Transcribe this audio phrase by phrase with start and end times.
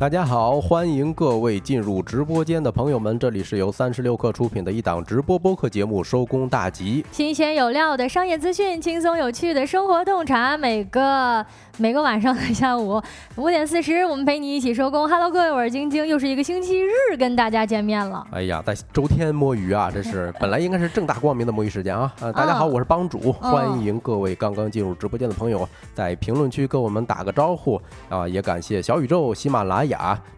[0.00, 11.44] 大家好，欢迎各位进入直播间的朋友们，这里是由三十六氪出品的一档直播播客节目《收工大吉》，新鲜有料的商业资讯，轻松有趣的生活洞察，每个
[11.76, 12.98] 每个晚上的下午
[13.36, 15.06] 五点四十，我们陪你一起收工。
[15.06, 18.26] Hello，各位，我是晶晶，又是一个星期日跟大家见面了。
[18.30, 22.10] 哎呀，在周天摸鱼啊，这是 本来应该是正大光明的摸鱼时间啊。
[22.20, 27.78] 呃，大家好，我是帮主，欢迎各位刚刚进入直播间的朋友在评论区跟我们打个招呼
[28.08, 29.89] 啊，也感谢小宇宙、喜马拉雅、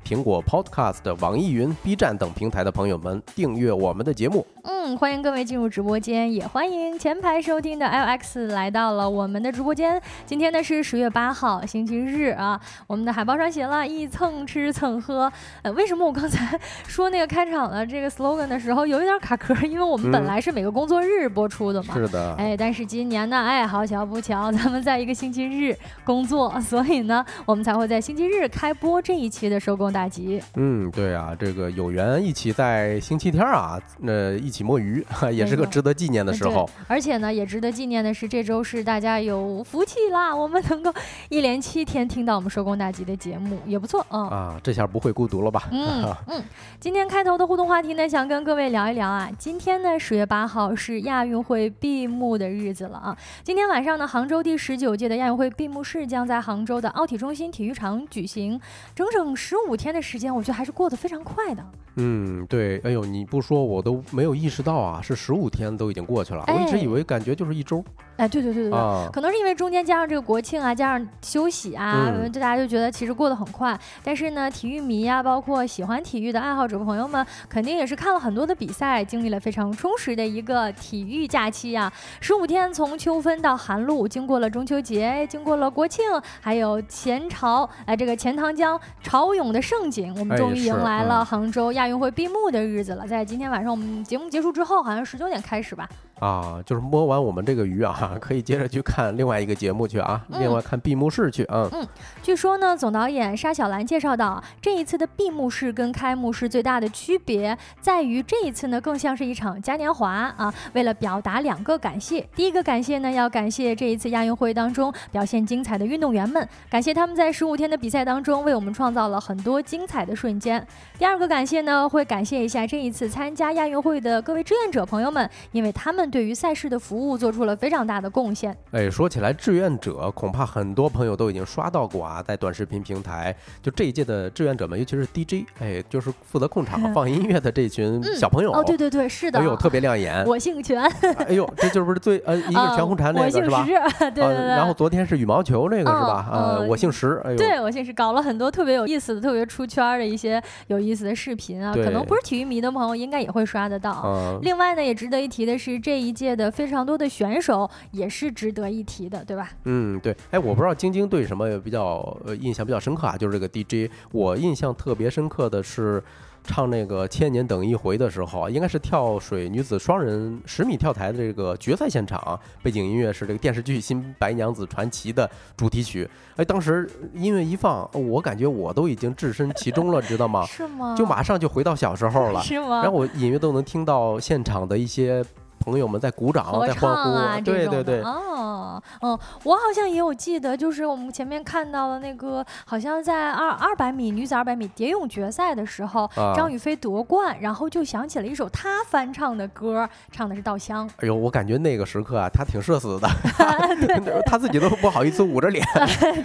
[0.04, 0.42] 苹果。
[0.42, 4.46] Podcast、网易云、B 站等平台的朋友们订阅我们的节目。
[4.64, 10.00] 嗯，欢迎各位进入直播间，也欢迎前排收听的 LX 来到了我们的直播间。
[10.26, 12.60] 今天呢是十月八号，星期日啊。
[12.86, 15.32] 我们的海报上写了一蹭吃蹭喝。
[15.62, 19.54] 呃，为什么我刚才说那个开场的这个 slogan 的时候有一点卡壳？
[19.66, 21.94] 因为我们本来是每个工作日播出的嘛。
[21.94, 22.34] 是的。
[22.36, 30.42] 哎，但是今年呢，哎，好巧不巧，咱们在一个星期日工作，所以呢，我们才会在星期日开播这一期的收工大吉。
[30.54, 36.68] 嗯，对啊，这个有缘一起在星期天啊，那一起摸鱼，也是个值得纪念的时候。
[36.86, 40.92] 而且呢，也值得纪念的是，这周是大家有福气啦，我们能够
[41.28, 44.28] 一连七天听到我们收工大吉的节目，也不错啊。
[44.28, 45.68] 啊，这下不会孤独了吧？
[45.70, 46.42] 嗯嗯。
[46.80, 49.30] 今天开头的互动话题呢，想跟各位聊一聊啊。
[49.38, 53.16] 今天呢，十月八号是亚运会闭幕的日子了啊。
[53.44, 58.60] 今天晚上呢，杭州第十九届的亚运会闭幕式将在杭州的奥体中心体育场举行，
[58.94, 60.02] 整整十五天的。
[60.02, 61.64] 时间我觉得还是过得非常快的。
[61.96, 67.84] 嗯，对，哎呦，你不说我都没有意识到啊，是十五天都已经过去了，我一直以为感觉就是一周。
[68.16, 73.78] 哎，对对对对对，可能是因为中间加上这个国庆啊，加上休息啊，就大家就觉得其实过得很快。
[74.04, 81.92] 但是呢，体育迷啊，包括喜欢体育的爱好者朋友们，肯定也是看了很多的比赛，经历了非常充实的一个体育假期啊。
[82.20, 86.04] 十五天从秋分到寒露，经过了中秋节，经过了国庆，
[86.40, 93.04] 还有前朝哎这个钱塘江潮涌的盛景，我们终于迎来了杭州亚亚运会闭幕的日子了。
[93.08, 95.88] 在今天晚上我们节目结束之后，好像十九点开始吧。
[96.22, 101.68] 啊，就是摸完我们这个鱼啊，可以接着去看另外一个节目去啊，另外看闭幕式去啊。
[101.72, 101.84] 嗯，
[102.22, 110.54] 据说呢，总导演沙小兰介绍到，这一次的闭幕式跟开幕式最大的区别在于，这一次呢更像是一场嘉年华啊。
[110.74, 120.64] 为了表达两个感谢，第一个感谢呢要感谢这一次亚运会当中表现精彩的运动员们，感谢他们在十五天的比赛当中为我们创造了很多精彩的瞬间。
[121.00, 126.11] 第二个感谢呢会感谢一下这一次参加亚运会的各位志愿者朋友们，因为他们。
[126.12, 128.54] 对于赛事的服务做出了非常大的贡献。
[128.72, 138.52] 哎，说起来，志愿者恐怕很多朋友都已经刷到过啊，在短视频平台，就这一届的志愿者们，尤其是 DJ，哎，就是负责控场放音乐的这群小朋友。
[138.52, 139.38] 哦，对对对，是的。
[139.38, 140.22] 哎呦，特别亮眼。
[140.28, 140.82] 我姓全。
[141.26, 143.64] 哎呦，这就是不是最呃，一个全红婵那个是吧？
[143.98, 144.46] 对对对。
[144.46, 146.28] 然后昨天是羽毛球那个是吧？
[146.30, 147.18] 呃，我姓石。
[147.24, 154.38] 哎呦，对我姓石，搞了很多特别有意思的、特别出圈的一些有意思的视频啊，可能不是体育迷的朋友应该也会刷得到。
[154.42, 156.82] 另外呢，也值得一提的是，这一届的非常。
[156.82, 159.48] 多的选手也是值得一提的，对吧？
[159.66, 160.12] 嗯，对。
[160.32, 163.16] 哎，我不知道晶晶对什么比较呃印象比较深刻啊？
[163.16, 166.02] 就是这个 DJ，我印象特别深刻的是
[166.42, 176.10] 唱那个《千年等一回》的时候，应该是跳水女子双人十米跳台的这个决赛现场，背景音乐是这个电视剧《新白娘子传奇》的主题曲。
[176.34, 180.44] 哎，当时音乐一放，我感觉我都已经置身其中了，知道吗？
[180.50, 180.96] 是吗？
[180.98, 182.82] 就马上就回到小时候了， 是吗？
[182.82, 185.24] 然后我隐约都能听到现场的一些。
[185.62, 200.88] 朋友们在鼓掌，在欢呼，对对对，哦，嗯，我好像也有记得，就是我们前面看到了那个，好像在二二百米女子二百米蝶泳决赛的时候，张雨霏夺冠，然后就想起了一首她翻唱的歌，唱的是《稻香》。
[200.96, 203.08] 哎呦，我感觉那个时刻啊，她挺社死的，
[204.26, 205.64] 她自己都不好意思捂着脸。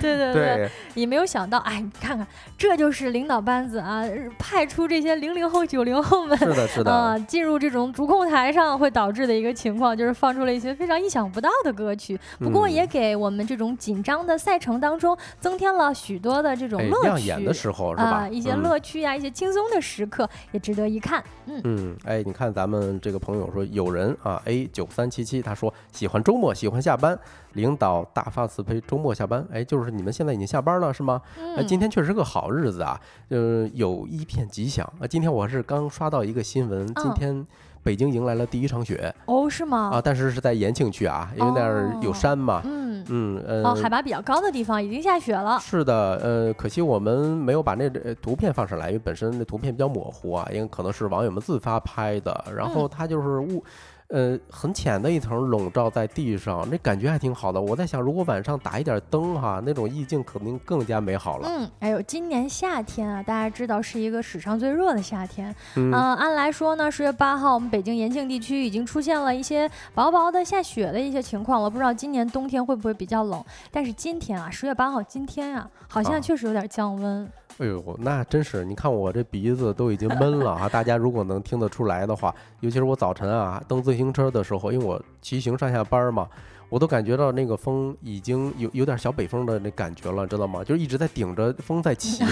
[0.02, 2.26] 对 对对，也没有想到，哎，你看看，
[2.58, 4.04] 这就是领导班子啊，
[4.40, 9.27] 派出这些零零后、九零后们，是的，是的，啊，进入这种主控台上，会导致。
[9.28, 17.04] 的一个情况就是放出了一些非常意想不到的歌曲，不过也给我们这种紧张的赛程当中增添了许多的这种乐趣。
[17.04, 18.28] 亮眼的时候是吧？
[18.30, 21.24] 一些乐趣呀，一些轻松的时刻也值得一看。
[21.46, 27.18] 嗯嗯，哎，你看咱们这个朋友说有人啊，A 九三七七他说喜欢周末，喜欢下班，
[27.54, 31.22] 领导大发慈悲，周末下班，哎，就是你们现在已经下班了是吗？
[31.58, 33.00] 哎，今天确实是个好日子啊，
[33.30, 35.08] 呃，有一片吉祥啊。
[35.08, 37.46] 今天我是刚刷到一个新闻，今天。
[37.88, 39.92] 北京迎来了第一场雪哦，是吗？
[39.94, 42.62] 啊，但是是在延庆区啊，因为那儿有山嘛。
[42.66, 45.58] 嗯嗯呃，哦，海拔比较高的地方已经下雪了。
[45.62, 52.44] 是的，呃，可惜我们没有把那图片放上来，因为本身那图片比较模糊啊，因为可能是网友们自发拍的。
[52.54, 53.64] 然后它就是雾。
[54.10, 57.60] 呃，很浅的一层笼罩在地上，那感觉还挺好的。
[57.62, 61.50] 我在想，如果晚上打一点灯哈，那种意境肯定更加美好了。
[61.50, 65.54] 嗯，哎呦，今年夏天啊，大家知道是一个史上最热的夏天。
[65.76, 73.44] 嗯，按来说呢，十月八号我们北京延庆地区已经出现了一些薄薄的下雪的一些情况了，不知道今年冬天会不会比较冷？
[73.72, 77.30] 但是今天啊，十月八号今天啊，好像确实有点降温。
[77.60, 78.64] 哎呦，那真是！
[78.64, 80.70] 你看我这鼻子都已经闷了啊！
[80.70, 86.28] 大家如果能听得出来的话，尤其是我早晨啊蹬自行车的时候，因为我骑行上下班嘛，
[86.70, 90.64] 我都感觉到那个风已经有有点小北风的那感觉了，知道吗？
[90.64, 92.24] 就是一直在顶着风在骑，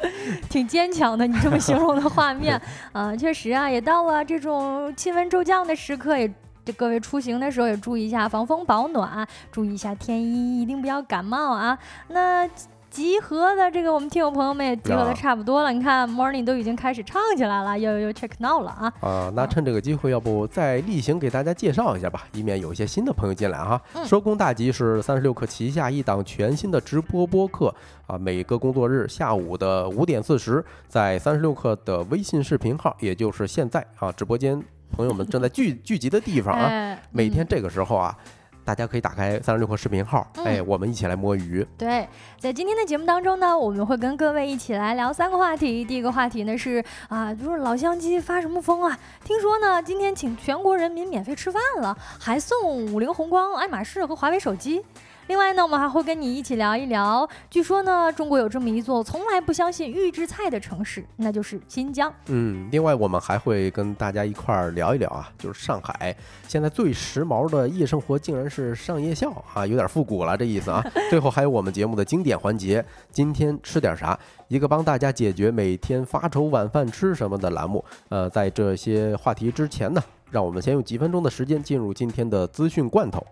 [0.50, 1.26] 挺坚强的。
[1.26, 2.60] 你这么形容的画面
[2.92, 6.30] 啊，确实啊，也到了这种气温骤降的时刻，也
[6.62, 11.78] 这各位出行的时候也注意一下防风保暖，注意一下天衣，一定不要感冒啊。
[12.08, 12.46] 那。
[12.94, 15.72] 集合的这个，我们听友朋友们也集合的差不多了。
[15.72, 18.92] 你看，Morning 都已经开始唱起来了，又又 check now 了啊！
[19.00, 23.82] 啊，那趁这个机会，要不再例行给大家介绍一下吧，以免有一些新的朋友进来哈。
[24.04, 27.74] 收工大吉是三十六氪旗下一档全新的直播播客
[28.06, 34.62] 啊，每个工作日下午的五点四十，在三十六氪的微信视频号，也就是现在啊，直播间
[34.92, 38.16] 朋友们正在聚聚集的地方啊， 每天这个时候啊。
[38.64, 41.66] 大家可以打开三十六氪视频号，哎，我们一起来摸鱼。
[41.76, 42.08] 对，
[42.38, 45.84] 在今天的节目当中呢，我们会跟各位一起来聊三个话题。
[45.84, 48.98] 第一个话题呢是啊，就是老乡鸡发什么疯啊？
[49.22, 54.82] 听说呢，今天请全国人民免费吃饭了，还送五菱宏光、爱马仕和华为手机。
[55.26, 57.26] 另外呢，我们还会跟你一起聊一聊。
[57.48, 62.12] 据说呢，中国有这么一座从来不相信预制菜的城市，那就是新疆。
[62.26, 66.14] 嗯，另外我们还会跟大家一块儿聊一聊啊，就是上海
[66.46, 70.84] 现在最时髦的夜生活竟然是上夜校啊，有点复古了这意思啊。
[71.08, 74.18] 最后还有我们节目的经典环节，今天吃点啥？
[74.48, 77.82] 一个帮大家解决每天发愁晚饭吃什么的栏目。
[78.10, 83.24] 呃，在这些话题之前呢，让我们先用几分钟的时间进入今天的资讯罐头。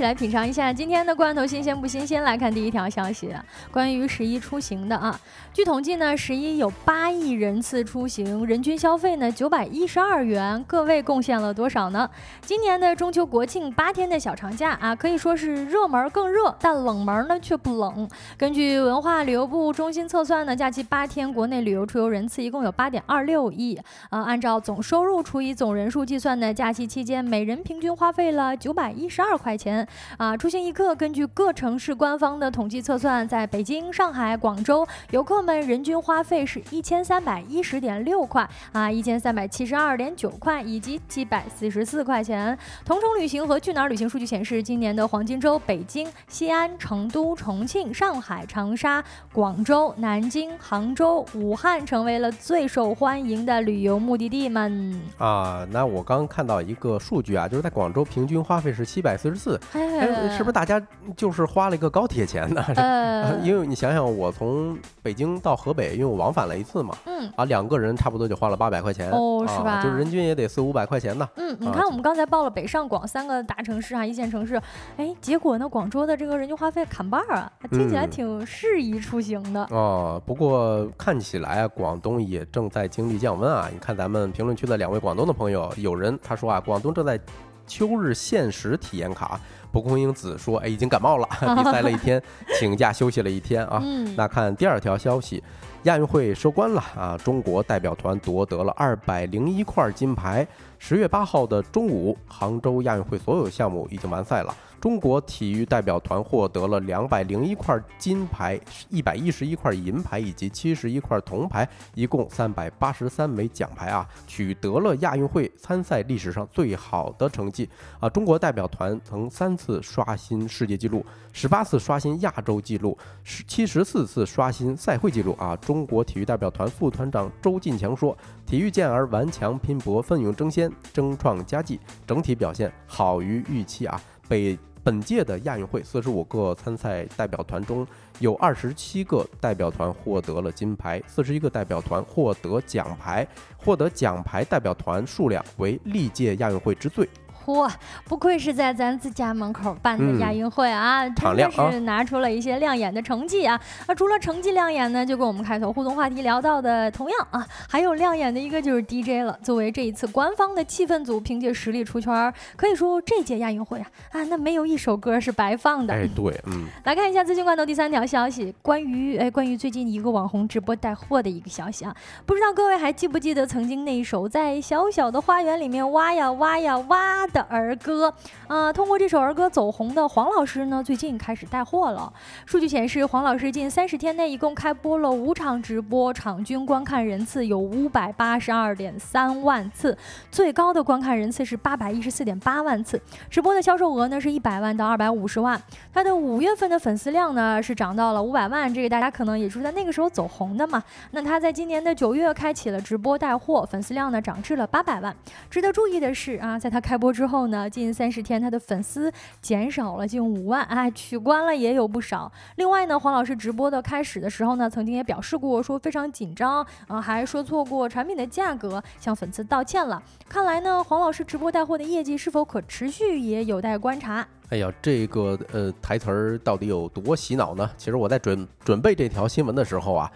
[0.00, 2.22] 起来品尝一下今天的罐头新鲜不新鲜？
[2.22, 3.28] 来看第一条消息，
[3.70, 5.20] 关于十一出行的啊。
[5.52, 10.64] 据统计呢，十一有八亿人次出行，人均消费呢九百一十二元。
[10.66, 12.08] 各位贡献了多少呢？
[12.40, 18.08] 今年的中秋国庆八天的小长假啊，可以说是热门更热，但冷门呢却不冷。
[18.38, 24.22] 根据文化旅游部中心测算呢，假期八天国内旅游出游人次一共有八点二六亿啊。
[24.22, 29.86] 按照总收入除以总人数计算呢，假期期间每人平均花费了九百一十二块钱。
[30.16, 42.56] 啊，出行一刻，根据各城市官方的统计测算，在北京、上海、广州，游客们人均花费是一千三百一十点六块啊，一千三百七十二点九块，以及七百四十四块钱。
[42.84, 49.02] 同城旅行和去哪儿旅行数据显示，今年的黄金周，北京、西安、成都、重庆、上海、长沙、
[49.32, 55.00] 广州、南京、杭州、武汉成为了最受欢迎的旅游目的地们。
[55.18, 59.60] 啊，那我刚看到一个数据啊，就是在广州平均花费是七百四十四。
[59.80, 60.80] 哎，是不是大家
[61.16, 62.64] 就是花了一个高铁钱呢？
[63.42, 69.82] 因为你想想，我从北京到河北，因为我往返了一次嘛，嗯，啊，两个人差不多就花了八百块钱，哦，是吧？
[69.82, 71.28] 就是人均也得四五百块钱呢。
[71.36, 74.60] 嗯，你看我们刚才报了北上广三个大城市啊，一线城市，
[74.96, 79.66] 哎，结果呢，广州的这个人均花费砍半啊，听起来挺适宜出行的。
[79.70, 83.68] 哦，不过看起来啊，广东也正在经历降温啊。
[83.72, 87.20] 你看咱们评论区的两位广东的朋友，有人他说啊，广东正在。
[87.66, 89.40] 秋日限时体验卡，
[89.72, 92.22] 蒲公英子说：“哎，已经感冒了，比赛了一天，
[92.58, 93.82] 请假休息了一天啊。”
[94.16, 95.42] 那看第二条消息，
[95.84, 100.46] 亚运会收官了啊，中国代表团夺得了二百零一块金牌。
[100.78, 104.54] 十月八号的中午，杭州亚运会所有项目已经完赛了。
[104.80, 108.58] 中国体育代表团获得了两百零一块金牌、
[108.88, 117.68] 一百一十一块银牌以及七十一块铜牌，一共三百八十三枚奖牌啊，取得了亚运会参赛历史上最好的成绩
[117.98, 118.08] 啊！
[118.08, 125.54] 中国代表团曾三次刷新世界纪录，十八次刷新亚洲纪录，十七十四次刷新赛会纪录啊！
[125.56, 137.86] 中国体育代表团副团长周进强说：“体育健儿顽强拼搏，奋勇争先，争创佳绩，整体表现好于预期啊！”被本届的亚运会，四十五个参赛代表团中
[138.18, 143.26] 有二十七个代表团获得了金牌，四十一个代表团获得奖牌，
[143.58, 147.08] 获得奖牌代表团数量为历届亚运会之最。
[147.54, 147.70] 嚯，
[148.04, 153.60] 不愧是在咱自家门口办的亚运会啊，真的是拿出了一些亮眼的成绩啊。
[153.88, 159.38] 那除了成绩亮眼呢，就跟我们开头互动话题聊到的同样啊，还有亮眼的一个就是 DJ 了。
[159.42, 165.94] 作为这一次官方的气氛组，凭借实力出圈，可以说这届亚运会啊啊，那没有一首歌是白放的。
[165.94, 166.66] 哎，对，嗯。
[166.84, 171.94] 来看一下资讯罐头第三条消息，关于哎关于最近一个网红直播带货的一个消息啊，
[172.26, 178.12] 不知道各位还记不记得曾经那一首在小小的花园里面挖呀挖呀挖的儿歌
[178.46, 178.72] 啊？
[178.72, 182.12] 通过这首儿歌走红的黄老师呢，最近开始带货了。
[182.44, 189.96] 数据显示，黄老师近三十天内一共开播了五场直播，场均观看人次有五百八十二点三万次，
[190.30, 195.60] 最高的观看人次是八百一十四点八万次，直播的销售额呢是一百万到二百五十万。
[195.92, 200.82] 他的五月份的粉丝量呢是涨到了五百万，这个大家可能也是在那个时候走红的嘛。
[201.12, 205.14] 那他在今年的九月开启了直播带货，粉丝量呢涨至了八百万。
[205.48, 209.12] 值得注意的是啊，在他开播之之后呢，近三十天他的粉丝
[209.42, 212.32] 减少了近五万，哎，取关了也有不少。
[212.56, 220.02] 另外呢，黄老师直播的开始的时候呢，曾经也表示过说非常紧张，啊，还说错过产品的价格，向粉丝道歉了。
[220.30, 224.26] 看来呢，黄老师直播带货的业绩是否可持续，也有待观察。
[224.48, 227.70] 哎呀，这个呃台词儿到底有多洗脑呢？
[227.76, 230.10] 其实我在准准备这条新闻的时候啊。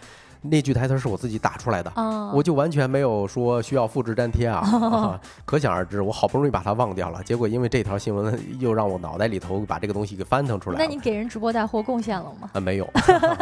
[0.47, 1.91] 那句台词是我自己打出来的，
[2.35, 10.79] 我就完全没有说需要复制粘贴啊，可想而知，我好不容易把它忘掉了，结果因为这条新闻又让我脑袋里头把这个东西给翻腾出来。
[10.79, 12.51] 那你给人直播带货贡献了吗？
[12.53, 12.89] 啊，没有。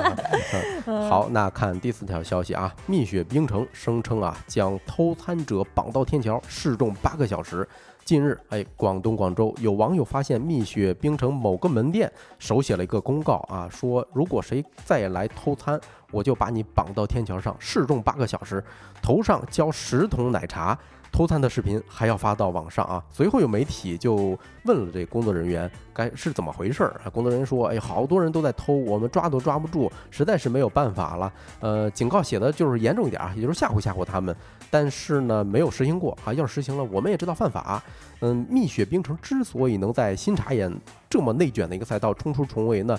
[1.10, 7.66] 好，那看第四条消息啊，蜜雪冰城声称啊，将偷餐者绑到天桥示众八个小时。
[8.04, 15.80] 近日，哎，广东广州有网友发现蜜雪冰城某个门店手写了一个公告啊，说如果谁再来偷餐，
[16.10, 18.62] 我就把你绑到天桥上示众八个小时，
[19.00, 20.78] 头上浇十桶奶茶。
[21.12, 23.04] 偷餐的视频还要发到网上啊！
[23.10, 27.10] 随后有媒体就问了这工作人员该是怎么回事儿啊？
[27.10, 31.32] 工作人员说：“哎，好多人都在偷，我们抓都抓不住，实在是没有办法了。
[31.60, 34.34] 呃，警告写的就是严重一点啊，也就是吓唬吓唬他们，
[34.70, 36.32] 但是呢没有实行过啊。
[36.32, 37.82] 要是实行了，我们也知道犯法。
[38.20, 40.74] 嗯，蜜雪冰城之所以能在新茶园
[41.10, 42.98] 这么内卷的一个赛道冲出重围呢？”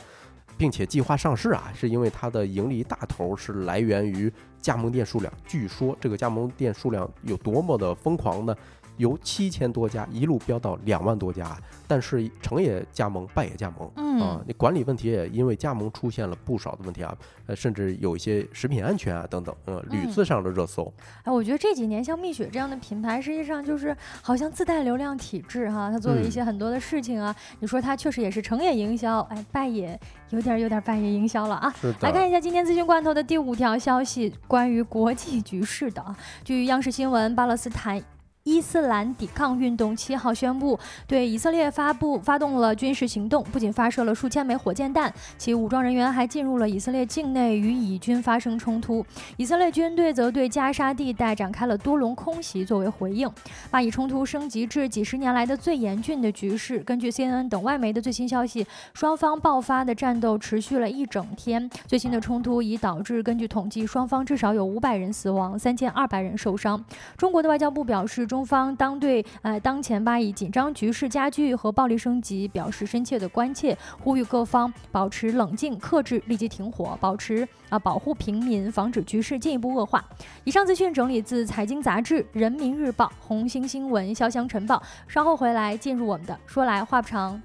[0.56, 4.32] 并且计划上市啊，是因为它的盈利大头是来源于
[4.64, 5.32] 加盟店数量。
[5.46, 8.56] 据说这个加盟店数量有多么的疯狂呢？
[8.98, 11.58] 由七千多家一路飙到两万多家，
[11.88, 17.16] 但是成也加盟，败也加盟，啊，你管理问题也因为加盟出现了不少的问题啊，
[17.48, 20.92] 呃，甚至有一些食品安全啊等等，嗯，屡次上了热搜。
[21.24, 31.74] 哎，我觉得这几年像蜜雪这样的品牌，实际上就是好像自带流量体质哈，他做了一些很多的事情啊，你说他确实也是成也营销，哎，败也有点有点败也营销了啊。
[32.02, 38.02] 来看一下今天资讯罐头的第五条消息，关于国际局势的啊，据央视新闻，巴勒斯坦。
[38.46, 49.06] 伊斯兰抵抗运动七号宣布对以色列发布发动了军事行动，不仅发射了数千枚火箭弹，其武装人员还进入了以色列境内与以军发生冲突。
[49.38, 53.32] 以色列军队则对加沙地带展开了多轮空袭作为回应，
[53.72, 56.80] 巴以冲突升级至几十年来的最严峻的局势。
[56.80, 66.84] 根据 CNN 等外媒的最新消息，双方爆发的战斗持续了一整天，最新的冲突已导致根据统计，双方至少有五百人死亡，三千二百人受伤。
[67.16, 68.28] 中国的外交部表示。
[68.34, 80.04] 中方当对呃当前巴以紧张局势加剧和暴力升级表示深切的关切，呼吁各方保持冷静、克制、立即停火，保持啊保护平民，防止局势进一步恶化。
[80.46, 84.82] 以上资讯整理自财经杂志、人民日报、红星新闻、潇湘晨报。
[85.08, 87.40] 稍后回来进入我们的说来话不长。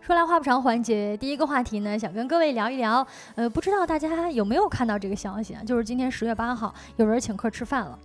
[0.00, 3.06] 说来话不长，环节第一个话题呢，想跟各位聊一聊。
[3.34, 5.62] 呃，不知道大家有没有看到这个消息啊？
[5.62, 7.98] 就是今天十月八号，有人请客吃饭了。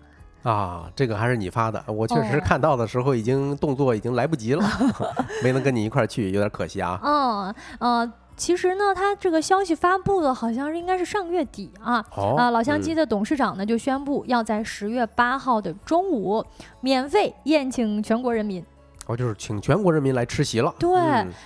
[0.43, 4.63] 啊，这个还是你发的，我确实看到的时候已经动作已经来不及了，
[5.41, 6.99] 没能跟你一块儿去，有点可惜啊。
[7.01, 12.05] 嗯 呃，其实呢，他这个消息发布的好像是应该是上月底啊。
[12.37, 16.45] 啊，老乡鸡的董事长呢就宣布要在十月八号的中午
[16.81, 18.63] 免费宴请全国人民。
[19.07, 20.73] 哦，就是请全国人民来吃席了。
[20.79, 20.91] 对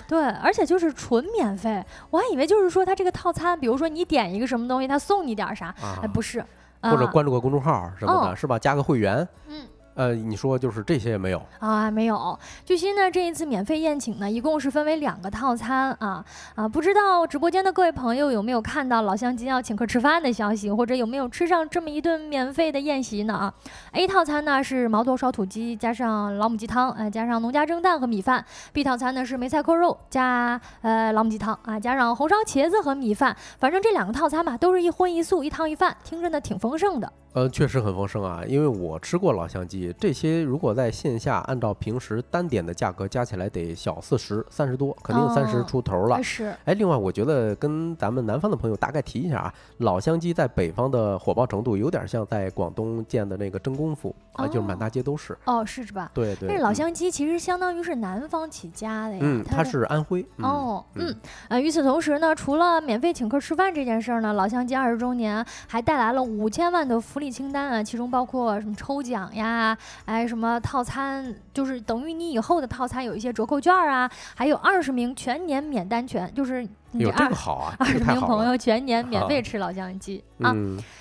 [0.08, 5.74] 对，而且就是纯免费，我还以为就是说他这个套餐，比如说你点一个什么东西，他送你点啥？
[6.02, 6.44] 哎，不是，
[6.82, 8.58] 或者关注个公众号什么的，是吧？
[8.58, 9.28] 加个会员。
[9.48, 9.66] 嗯。
[10.00, 11.92] 呃，你说就是这些也没有啊？
[11.92, 12.40] 没有。
[12.64, 16.24] 据悉呢，这一次免费宴请呢，一共是分为两个套餐啊
[16.56, 16.66] 啊！
[16.66, 23.34] 不知道直播间的各位朋友有没有看到老乡鸡要请客吃饭的消息，或者有没有吃上这么一顿免费的宴席呢？
[23.34, 23.54] 啊
[23.92, 33.36] ，A 套餐呢是毛肚烧土鸡加上老母鸡汤，呃，加上农家蒸蛋和米饭；B 套餐呢是梅菜扣肉加呃老母鸡汤啊，加上红烧茄子和米饭。
[33.58, 37.12] 反正这两个套餐吧，都是一荤一素一汤一饭，听着呢挺丰盛的。
[37.34, 46.22] 呃，确实很丰盛啊，因为我吃过老乡鸡，这些如果在线下按照平时单点的价格加起来得小四十三十多，肯定三十出头了。
[46.24, 46.56] 是。
[46.66, 55.38] 哎，另外我觉得跟咱们南方的朋友大概提一下啊，老乡鸡在北方的火爆程度有点像在广东建的那个真功夫啊，就是满大街都是。
[55.46, 56.10] 哦，是是吧？
[56.16, 56.50] 对对。
[56.50, 59.20] 但是老乡鸡其实相当于是南方起家的呀。
[59.22, 60.26] 嗯，它是安徽。
[60.38, 61.16] 哦，嗯。
[61.48, 80.56] 呃，与此同时呢，除了免费请客吃饭这件事儿呢，老乡鸡二十周年还带来了五千万的福福利清单啊，其中包括什么抽奖呀，哎，什么套餐，就是等于你以后的套餐有一些折扣券啊，还有二十名全年免单权，就是有这个好啊，二十名朋友全年免费吃老乡鸡啊。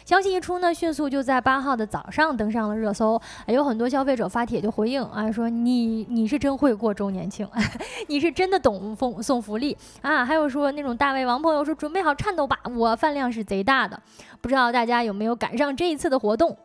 [0.05, 7.49] 消息一出呢，迅速就在八号的早上登上了热搜，有很多消费者发帖就回应啊，说你你是真会过周年庆，
[8.09, 14.01] 你是真的懂送送福利啊，还有说那种大胃王朋友说准备好颤抖吧，我饭量是贼大的，
[14.41, 16.57] 不知道大家有没有赶上这一次的活动。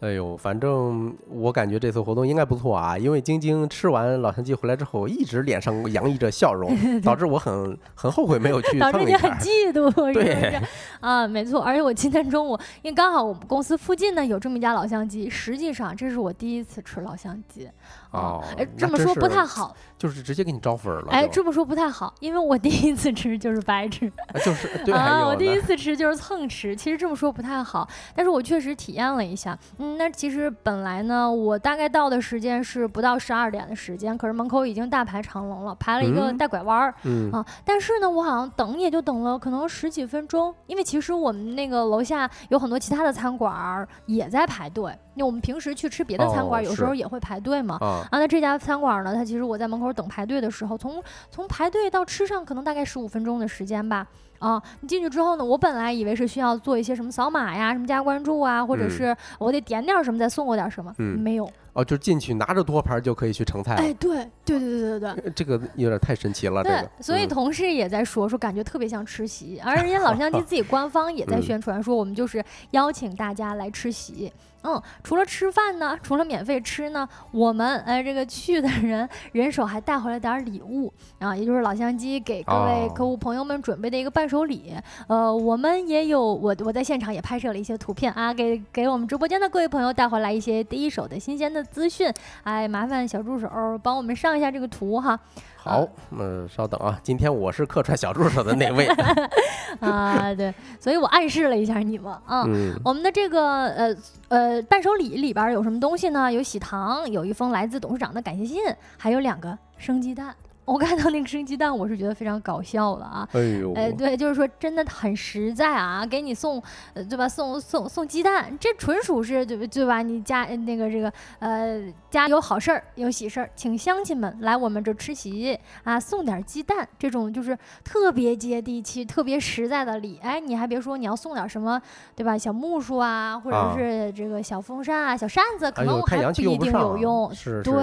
[0.00, 10.58] 哎呦，反正我感觉这次活动应该不错啊，因为晶晶吃完老乡鸡回来之后，一直脸上洋溢着笑容，导致我很很后悔没有去导致你很嫉妒，对，
[11.00, 11.60] 啊，没错。
[11.60, 17.68] 而且我今天中午，因为刚好我们公司附近呢有这么一家老乡鸡，实际上这是我第一次吃老乡鸡。
[18.12, 21.08] 哦，哎，这么说不太好，就是直接给你招粉了。
[21.10, 24.10] 哎，这么说不太好，因为我第一次吃就是白吃，
[24.44, 26.74] 就是 对啊，我第一次吃就是蹭吃。
[26.74, 29.56] 其实这么说不太好，但是我确实体验了一下。
[29.78, 36.94] 嗯，那其实本来呢，我大概到的时间是不到十二点的时间，可是门口已经大排长龙了，排了一个带拐弯儿。
[37.04, 44.96] 嗯啊，但是呢，我好像等也就等了可能十几分钟，因为其实我们那个楼下有很多其他的餐馆也在排队。
[45.14, 47.76] 那我们平时去吃别的餐馆，有时候也会排队嘛。
[47.80, 54.06] 啊，那这家餐馆呢，它其实我在门口等排队的时候，从从排队到吃上，可能大概十五分钟的时间吧。
[54.40, 61.48] 啊，你进去之后呢，我本来以为是需要做一些什么扫码呀，什么加关注啊，或者是我得点点什么再送我点什么，嗯没有。
[61.72, 63.74] 哦，就进去拿着托盘就可以去盛菜。
[63.76, 66.64] 哎，对对对对对对，这个有点太神奇了。
[66.64, 74.32] 对，所以同事也在说说，感觉特别像吃席，而人家老乡鸡 自己官方也在宣传说，我们就是邀请大家来吃席。
[74.62, 84.74] 嗯，除了吃饭呢，除了免费吃呢，我们哎这个去的人人手还带回来点礼物啊，也就是老乡鸡给各位客户朋友们准备的一个伴手礼。
[85.06, 92.12] 呃，我们也有我我在现场也拍摄了一些图片啊，给给我们直播间的各位朋友带回来一些第一手的新鲜的资讯。
[92.42, 93.48] 哎，麻烦小助手
[93.82, 95.18] 帮我们上一下这个图哈。
[95.62, 98.86] 好，嗯，稍等啊，今天我是客串小助手的那位
[99.80, 102.46] 啊，对，所以我暗示了一下你们啊。
[102.82, 103.96] 我们的这个呃
[104.28, 106.32] 呃伴手礼里边有什么东西呢？
[106.32, 108.58] 有喜糖，有一封来自董事长的感谢信，
[108.96, 110.34] 还有两个生鸡蛋。
[110.70, 113.28] 我看到那个生鸡蛋，我是觉得非常搞笑了啊！
[113.32, 116.62] 哎呦，哎，对，就是说真的很实在啊，给你送，
[116.94, 117.28] 对吧？
[117.28, 120.00] 送送送鸡蛋，这纯属是对对吧？
[120.00, 130.20] 你家那个这个呃家有好事儿有喜事儿，请乡亲们来我们这吃席啊，送点鸡蛋，这种就是特别接地气、特别实在的礼。
[130.22, 131.82] 哎，你还别说，你要送点什么，
[132.14, 132.38] 对吧？
[132.38, 137.34] 小木梳啊，或者是这个小风扇啊、小扇子，可能还不一定有用。
[137.34, 137.74] 是，对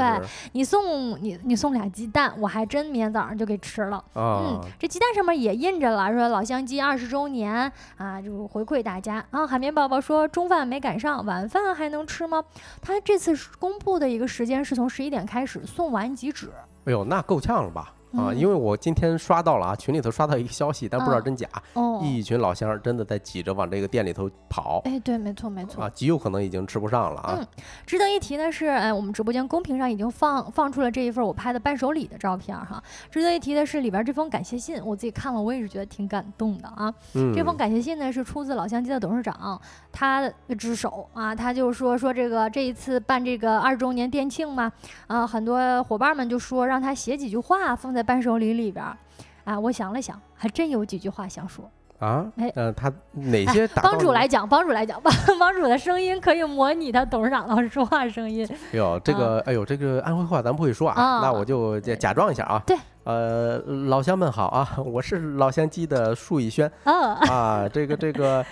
[0.54, 2.77] 你送你你送俩鸡蛋，我还真。
[2.78, 4.04] 真明天早上就给吃了。
[4.14, 9.48] 嗯，这鸡蛋上面也印着了，说老乡鸡二十周年啊，就回馈大家啊。
[9.48, 12.44] 海绵宝宝说中饭没赶上，晚饭还能吃吗？
[12.80, 16.52] 他这次公布的一个时间是从十一点开始送完即止。
[16.86, 17.92] 哎呦，那够呛了吧？
[18.14, 21.48] 啊，因为我今天刷到了啊，群里头刷到一个消息，但不知道真假。
[21.74, 24.82] 哦，一群老乡真的在挤着往这个店里头跑。
[24.86, 25.84] 哎，对，没错，没错。
[25.84, 27.36] 啊，极有可能已经吃不上了啊。
[27.40, 27.48] 嗯，
[27.86, 32.82] 值得一提的是，哎，我们直播间公屏上已经放放出了这一份我拍的伴手礼的照片哈。
[33.12, 36.94] 值得一提的是，里边这封感谢信，我自己看了，我也是觉得挺感动的啊。
[37.14, 37.34] 嗯。
[37.36, 39.60] 这封感谢信呢，是出自老乡鸡的董事长
[39.92, 44.72] 他之手啊，他就说说这个这一次办这个二周年店庆嘛，
[45.08, 48.86] 啊，很多伙伴们就说让他写几句话放在伴手礼里边。
[49.44, 52.26] 啊，我想了想，还真有几句话想说啊。
[52.36, 53.68] 哎，嗯，他哪些？
[53.70, 55.14] 帮主来讲，帮主来讲帮。
[55.40, 58.46] 帮主的声音可以模拟他董事长老师说话声音。
[58.74, 62.62] 哎呦，这个，哎呦，这个安徽话咱不会说啊，那我就假假装一下啊。
[62.68, 63.58] 对，呃，
[63.88, 66.70] 老乡们好啊，我是老乡鸡的树以轩。
[66.84, 68.46] 啊，这个这个。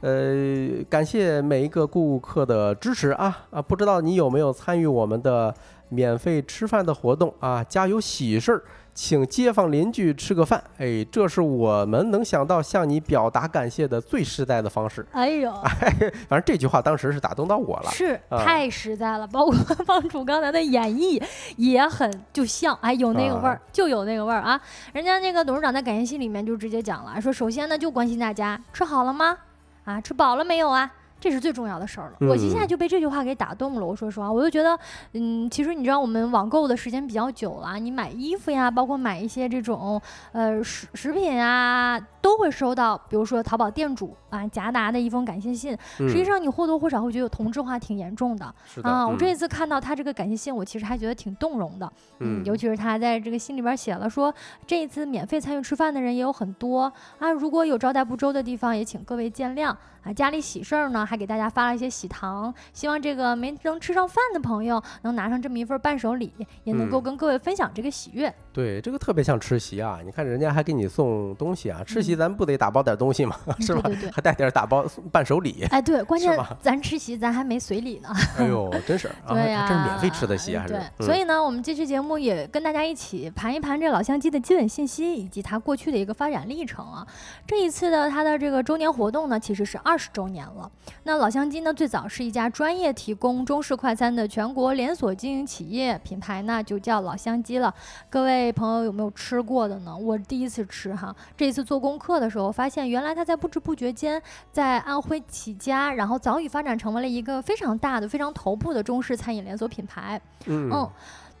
[0.00, 3.60] 呃，感谢每一个顾客的支持啊啊！
[3.60, 5.52] 不知道你有没有参与我们的
[5.88, 7.64] 免费吃饭的活动啊？
[7.64, 8.62] 家有喜事儿，
[9.00, 15.06] 请街坊邻居吃个饭，哎，这是我们能想到向你表达感谢的最实在的方式。
[15.12, 15.52] 哎呦，
[16.28, 19.24] 反正这句话当时是打动到我了，是太实在了。
[19.28, 19.54] 包括
[19.86, 21.22] 帮主刚才的演绎
[21.54, 24.60] 也很就像，哎，有那个味儿，就有那个味儿啊！
[24.92, 29.38] 人家那个董事长在感谢信里面就直接讲了，说首先呢就关心大家吃好了吗？
[29.84, 30.92] 啊，吃饱了没有啊？
[31.20, 32.28] 这是最重要的事儿了。
[32.28, 33.84] 我一下就被这句话给打动了。
[33.84, 34.78] 我说实话，我就觉得，
[35.12, 40.00] 嗯，其实你知道，我们网购的时间比较久了，你买衣服呀，包括买一些这种
[40.32, 45.76] 呃食食品啊，都会收到，比如说淘宝店主啊夹达的一封感谢信。
[45.96, 48.54] 实际上，你或多或少会觉得同质化挺严重的。
[48.82, 51.92] 啊，我这一次看到他这个感谢信，我其实还觉得挺动容的。
[52.20, 54.32] 嗯，尤其是他在这个信里边写了说，
[54.66, 60.12] 这一次免费参与吃饭的人也有很多啊，如果有招待不周的地方，也请各位见谅啊。
[60.14, 60.98] 家里喜事儿呢。
[61.08, 66.30] 还给大家发了一些喜糖，希望这个没能吃上饭的朋友能拿上这么一份伴手礼，
[66.64, 68.30] 也能够跟各位分享这个喜悦。
[68.52, 70.00] 对，这个特别像吃席啊！
[70.04, 73.36] 你看人家还给你送东西啊，吃席咱不得打包点东西嘛？
[73.60, 73.80] 是吧？
[73.84, 75.64] 对对对，还带点打包伴手礼。
[75.70, 78.08] 哎，对，关键咱吃席咱还没随礼呢。
[78.36, 80.74] 哎呦，真是， 对呀，这是免费吃的席还是？
[80.74, 87.06] 对，所以呢，我们这期节目也跟大家一起盘一盘这老乡鸡的基本信息以及它过去的一个发展历程啊。
[87.46, 90.70] 这一次的它的这个周年活动呢，其实是二十周年了。
[91.04, 91.72] 那老乡鸡呢？
[91.72, 97.72] 最早是一家专业提供中式快餐的全国连锁经营企业，品牌那就叫老乡鸡了。
[98.10, 99.96] 各位朋友有没有吃过的呢？
[99.96, 110.20] 我第一次吃哈，这一次做功课的时候发现，原来他在不知不觉间在安徽起家，然后早已发展成为了一个非常大的、非常头部的中式餐饮连锁品牌。
[110.46, 110.88] 嗯。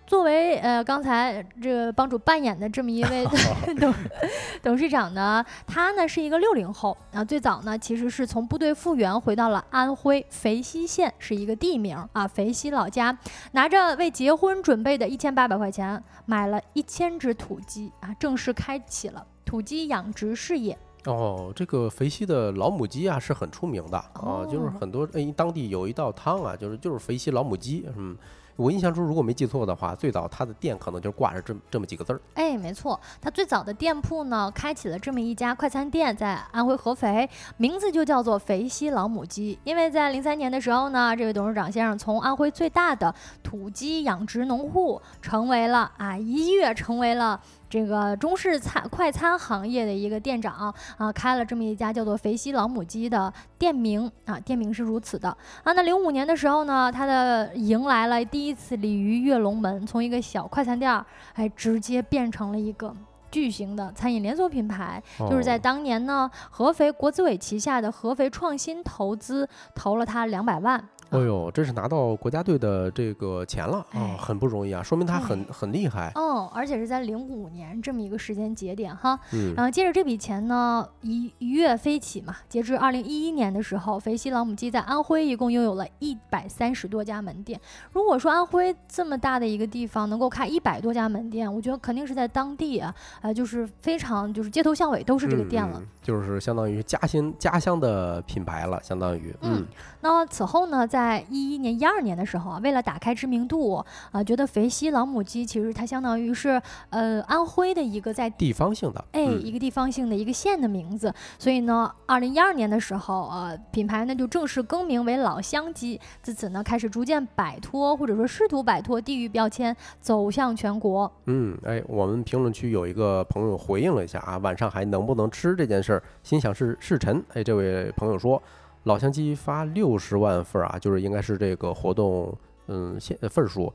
[0.08, 3.26] 作为呃刚才这个帮主扮演的这么一位
[3.78, 3.94] 董
[4.62, 13.18] 董事长呢，他呢是一个六零后啊，最早呢其实是从部队复员回到了安徽肥西县，是一个地名啊，肥西老家，
[13.52, 20.76] 拿着为结婚准备的一千八百块钱，买了一千只土鸡啊，正式开启了土鸡养殖事业。
[21.06, 28.14] 哦，这个肥西的老母鸡啊是很出名的啊，就是很多哎当地有一道汤啊，就是就是肥西老母鸡，嗯。
[28.56, 32.20] 我印象中，如果没记错的话，最早他的店可能就挂着这这么几个字儿。
[32.34, 39.56] 哎，没错，他最早的店铺呢，开启了这么一家快餐店，在安徽合肥，名字就叫做肥西老母鸡。
[39.62, 47.40] 因为在零三年的时候呢，这位董事长先生从安徽最大的土鸡养殖农户，成为了啊，一跃成为了。
[47.68, 55.28] 这个中式餐快餐行业的一个店长啊，开了这么一家叫做“肥西老母鸡”的店名啊，店名是如此的
[55.62, 55.72] 啊。
[55.72, 61.04] 那零五年的时候呢，他的迎来了第一次鲤鱼跃龙门，从一个小快餐店儿，
[61.34, 62.94] 哎，直接变成了一个
[63.30, 65.02] 巨型的餐饮连锁品牌。
[65.18, 70.82] 就是在当年呢，合肥国资委旗下的合肥创新投资投了他两百万。
[71.10, 76.12] 哎呦，这是拿到国家队的这个钱了啊，很不容易啊，说明他很很厉害。
[76.14, 79.18] 嗯，而且是在零五年这么一个时间节点哈。
[79.32, 79.54] 嗯。
[79.54, 82.36] 然后接着这笔钱呢，一一跃飞起嘛。
[82.48, 87.60] 截至二零一一年的时候，肥西老母鸡在安徽一共拥有了一百三十多家门店。
[87.92, 95.82] 如果说安徽这么大的一个地方能够开一百多家门店，我觉得肯定是在当地啊，呃，就是非常就是街头巷尾都是这个店了。
[96.02, 99.34] 就是相当于家乡家乡的品牌了，相当于。
[99.42, 99.66] 嗯。
[100.00, 100.97] 那此后呢，在
[101.28, 103.74] 一一年、一二年的时候啊，为了打开知名度
[104.10, 121.10] 啊，觉得肥西老母鸡其实它相当于是呃安徽的一个在地方性的哎一个地方性的一个县的名字，所以呢，二零一二年的时候呃品牌呢就正式更名为老乡鸡，自此呢开始逐渐摆脱或者说试图摆脱地域标签，走向全国。
[121.26, 127.22] 嗯，哎，我们评论区有一个朋友回应了一下啊，晚上还能不能吃这件事儿，心想是是臣。
[127.34, 128.42] 哎，这位朋友说。
[128.88, 132.34] 老乡鸡发六十万份啊，就是应该是这个活动，
[132.68, 133.70] 嗯，现份数，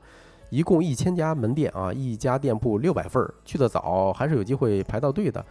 [0.50, 5.44] 一共一千家门店啊，一家店铺六百份，去的早还是有机会排到队的。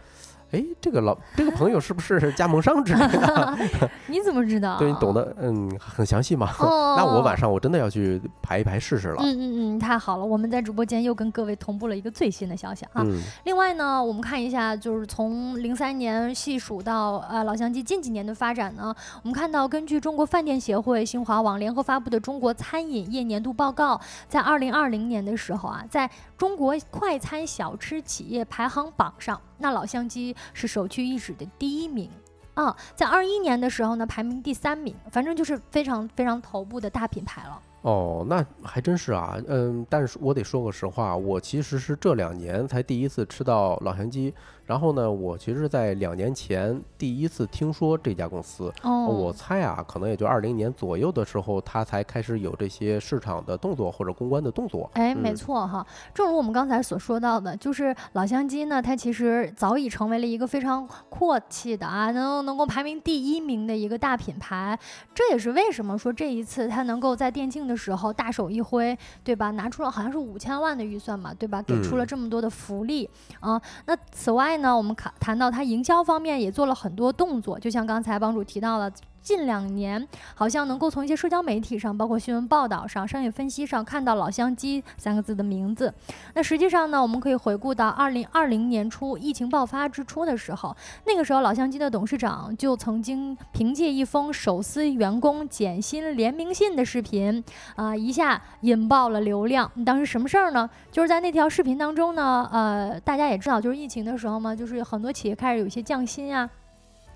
[0.50, 3.58] 哎，这个老这个朋友是不是加盟商之类的？
[4.06, 4.78] 你怎么知道？
[4.78, 6.48] 对你懂得嗯很详细吗？
[6.96, 9.16] 那我晚上我真的要去排一排试试了。
[9.20, 13.04] 嗯嗯嗯，太好了，我们在直播间又跟各位同步了一个最新的消息啊。
[13.44, 23.96] 另外呢，我们看一下，就是从零三年细数到呃老乡鸡近几年的发展呢，我们看到根据中国饭店协会、新华网联合发布的《中国餐饮业年度报告》，
[24.28, 29.40] 在二零二零年的时候啊，在中国快餐小吃企业排行榜上。
[29.58, 32.10] 那老乡鸡是首屈一指的第一名
[32.54, 37.60] 啊，在二一年的时候呢，排名第三名，反正就是非常非常头部的大品牌了。
[37.82, 44.32] 哦，那还真是啊，嗯，但是我得说个实话，我其实是这两年才第一次吃到老乡鸡。
[44.66, 54.90] 然后呢，我其实，在两年前第一次听说这家公司，我猜啊，可能也就二零年左右的时候，它才开始有这些市场的动作或者公关的动作。
[54.94, 64.78] 哎，没错哈，正如我们刚才所说到的，就是老乡鸡呢，它其实早已成为了一个非常阔气的啊，能能够排名第一名的一个大品牌。
[65.14, 69.50] 这也是为什么说这一次它能够在电竞的时候大手一挥，对吧？
[69.50, 71.60] 拿出了好像是五千万的预算嘛，对吧？
[71.60, 73.08] 给出了这么多的福利
[73.40, 73.60] 啊。
[73.84, 78.90] 那此外，呢，我们谈谈到他营销方面也做了很多动作，就像刚才帮主提到了，
[79.24, 85.92] 近两年好像能够从一些社交媒体上，包括新闻报道上、商业分析上看到“老乡鸡”三个字的名字。
[86.34, 97.42] 那实际上呢，我们可以回顾到二零二零年初疫情爆发之初的时候，那个时候老乡鸡的董事长就曾经凭借一封手撕员工减薪联名信的视频，
[97.76, 99.70] 啊，一下引爆了流量。
[99.86, 100.68] 当时什么事儿呢？
[100.92, 106.50] 就是在那条视频当中呢，呃，大家也知道，就是疫情的时候嘛，就是很多企业开始有一些降薪啊。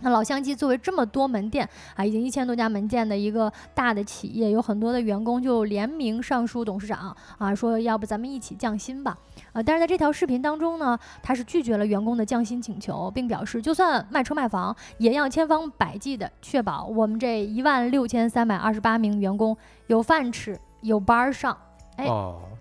[0.00, 9.16] 那老乡鸡作为这么多门店啊，已经一千多家门店的一个大的企业，有很多的员工就联名上书董事长啊，说要不咱们一起降薪吧。
[9.52, 19.56] 啊，但是在这条视频当中呢，他是拒绝了员工的降薪请求，并表示就算卖车卖房，也要千方百计的确保我们这一万六千三百二十八名员工
[19.86, 21.56] 有饭吃，有班上。
[21.96, 22.06] 哎。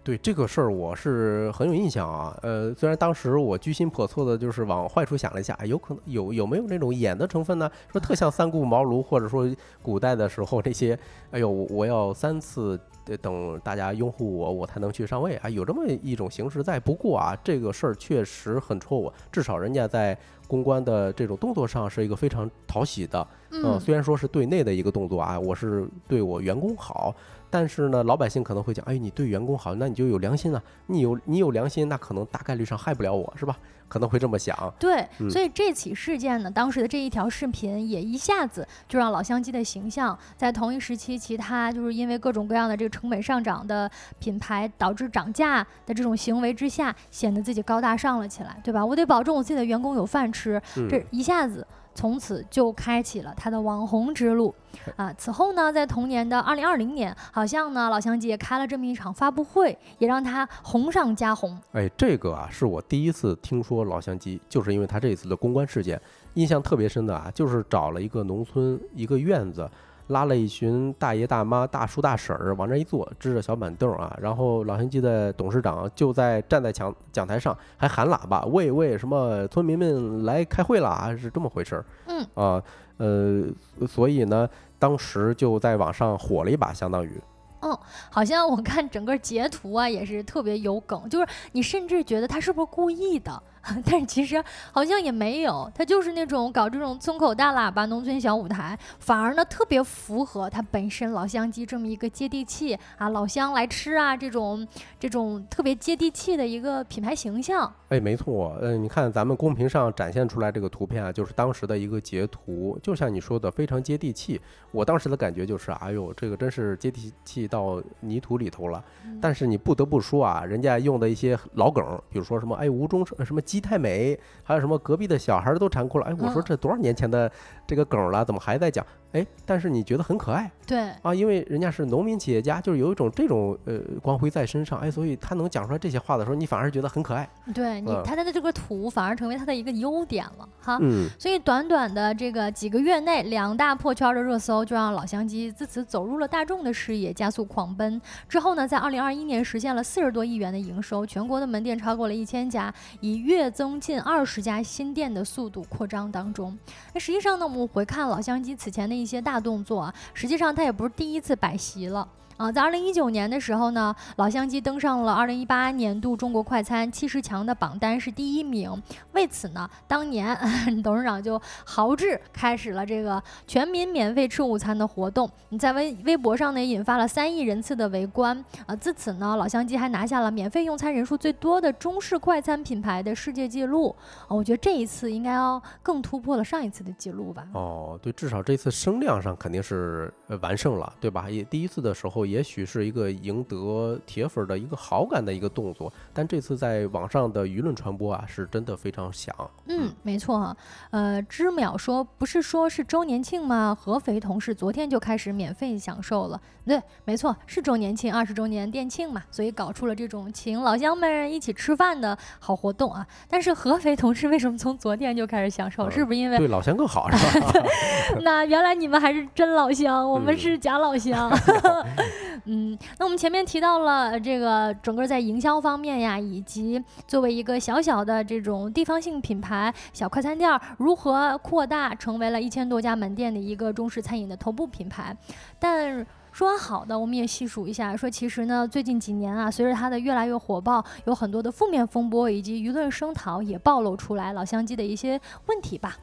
[0.08, 2.34] 对这个事儿，我是很有印象啊。
[2.42, 7.70] 呃，虽然当时我居心叵测的，就是往坏处想了一下，有可能有有没有那种演的成分呢？
[7.92, 9.46] 说特像三顾茅庐，或者说
[9.82, 10.98] 古代的时候这些，
[11.32, 12.80] 哎呦，我要三次
[13.22, 16.80] 等大家拥护我，我才能去上位啊，有这么一种形式在。
[16.80, 20.18] 不过啊，这个事儿确实很戳我，至少人家在
[20.48, 23.28] 公关的这种动作上是一个非常讨喜的。
[23.52, 27.14] 嗯，虽然说是对内的一个动作啊，我是对我员工好。
[27.50, 30.62] 但是呢，老百姓可能会讲，哎，你对员工好，那你就有良心啊。
[30.88, 33.58] 你有你有良心，那可能大概率上害不了我，是吧？
[33.90, 34.74] 可能会这么想。
[34.78, 48.86] 对，所以这起事件呢，当时的这一条视频也一下子就让老乡鸡的形象在同一时期，其他就是因为各种各样的这个成本上涨的品牌导致涨价的这种行为之下，显得自己高大上了起来，对吧？
[48.86, 51.66] 我得保证我自己的员工有饭吃，这一下子。
[51.98, 54.54] 从此就开启了他的网红之路，
[54.96, 61.58] 啊，此后呢，在同年的二零二零年，好像呢，老乡鸡也开了这么一场发布会，也让他红上加红。
[61.72, 66.00] 哎，这个啊，是我第一次听说老乡鸡，就是因为他这一次的公关事件，
[66.36, 69.68] 印象特别深的啊，就是找了一个农村一个院子。
[70.08, 81.16] 拉了一群大爷大妈、大叔大婶儿往那一坐，支着小板凳啊，然后老乡鸡的董事长就在站在讲讲台上，还喊喇叭，喂喂，什么村民们来开会了啊？
[81.16, 81.86] 是这么回事儿。
[82.08, 82.64] 嗯啊，
[82.98, 83.44] 呃，
[83.88, 87.12] 所以呢，当时就在网上火了一把，相当于。
[87.60, 87.76] 嗯，
[88.12, 93.44] 好像我看整个截图啊，也是特别有梗，就是你甚至觉得他是不是故意的。
[93.86, 104.66] 但是其实好像也没有，他就是那种搞这种村口大喇叭、农村小舞台，反而呢特别符合他本身老乡鸡这么一个接地气啊，老乡来吃啊这种
[105.00, 107.72] 这种特别接地气的一个品牌形象。
[107.90, 114.40] 哎，没错，嗯，你看咱们公屏上展现出来这个图片啊，就是当时的一个截图，就像你说的非常接地气。
[114.72, 118.84] 我当时的感觉就是，哎呦，这个真是接地气到泥土里头了。
[119.22, 123.57] 但是你不得不说啊，人家用的一些老梗，比如说什么哎吴中什么鸡。
[123.58, 126.06] 鸡太美，还有什么隔壁的小孩都馋哭了。
[126.06, 127.32] 哎，我说这多少年前的
[127.68, 128.86] 这个梗了，怎么还在讲？
[129.14, 137.28] 哎，但是你觉得很可爱，对啊，因为人家是农民企业家，就是有一种这种呃光辉在身上，哎，所以他能讲出来这些话的时候，你反而觉得很可爱。
[137.54, 140.78] 对你，他的这个土反而成为他的一个优点了哈。
[140.82, 141.08] 嗯。
[141.18, 148.00] 所以短短的这个几个月内，两大破圈的热搜就让老乡鸡自此走入了大众的视野，加速狂奔。
[148.28, 156.56] 之后呢，在二零二一年实现了四十多亿元的营收，全国的门店超过了一千家，以月增近二十家新店的速度扩张当中。
[156.94, 162.08] 那实际上呢，我们回看老乡鸡此前的一些大动作啊，实际上它也不是第一次摆席了。
[162.38, 168.72] 啊，在二零一九年的时候呢，老乡鸡登上了二零一八年度中国快餐七十强的榜单，是第一名。
[169.14, 170.38] 为此呢，当年
[170.84, 175.28] 董事长就豪掷开始了这个全民免费吃午餐的活动。
[175.50, 178.38] 你在微微博上呢，引发了三亿人次的围观。
[178.68, 183.96] 啊，自此呢，老乡鸡还拿下了免费用餐人数最多的中式快餐品牌的世界纪录。
[184.28, 187.48] 啊，我觉得这一次应该要更突破了上一次的记录吧。
[187.54, 191.28] 哦，对，至少这次声量上肯定是完胜了，对吧？
[191.28, 192.27] 也第一次的时候。
[192.28, 199.34] 也许是一个赢得铁粉的一个好感的一个动作，但这次在网上的舆论传播啊，是真的非常响。
[199.68, 200.58] 嗯，没错哈。
[200.92, 203.76] 呃，知淼说不是说是周年庆吗？
[203.80, 206.40] 合肥同事昨天就开始免费享受了。
[206.66, 213.06] 对，没错，是周年庆，二十周年店庆嘛，所以搞出了这种请老乡们一起吃饭的好活动啊。
[213.30, 215.90] 但是合肥同事为什么从昨天就开始享受？
[215.90, 217.54] 是不是因为对老乡更好是吧？
[218.22, 221.30] 那原来你们还是真老乡，我们是假老乡。
[221.30, 221.86] 嗯，
[222.46, 235.16] 嗯那我们前面提到了这个整个在营销方面呀，以及作为一个小小的这种地方性品牌小快餐店，如何扩大成为了一千多家门店的一个中式餐饮的头部品牌，
[235.60, 236.06] 但。
[236.34, 237.98] 说完好的，我们也细数一下。
[237.98, 245.98] 说其实呢，最近几年啊，随着它的越来越火爆，有很多的负面风波以及舆论声讨，也暴露出来老乡鸡的一些问题吧。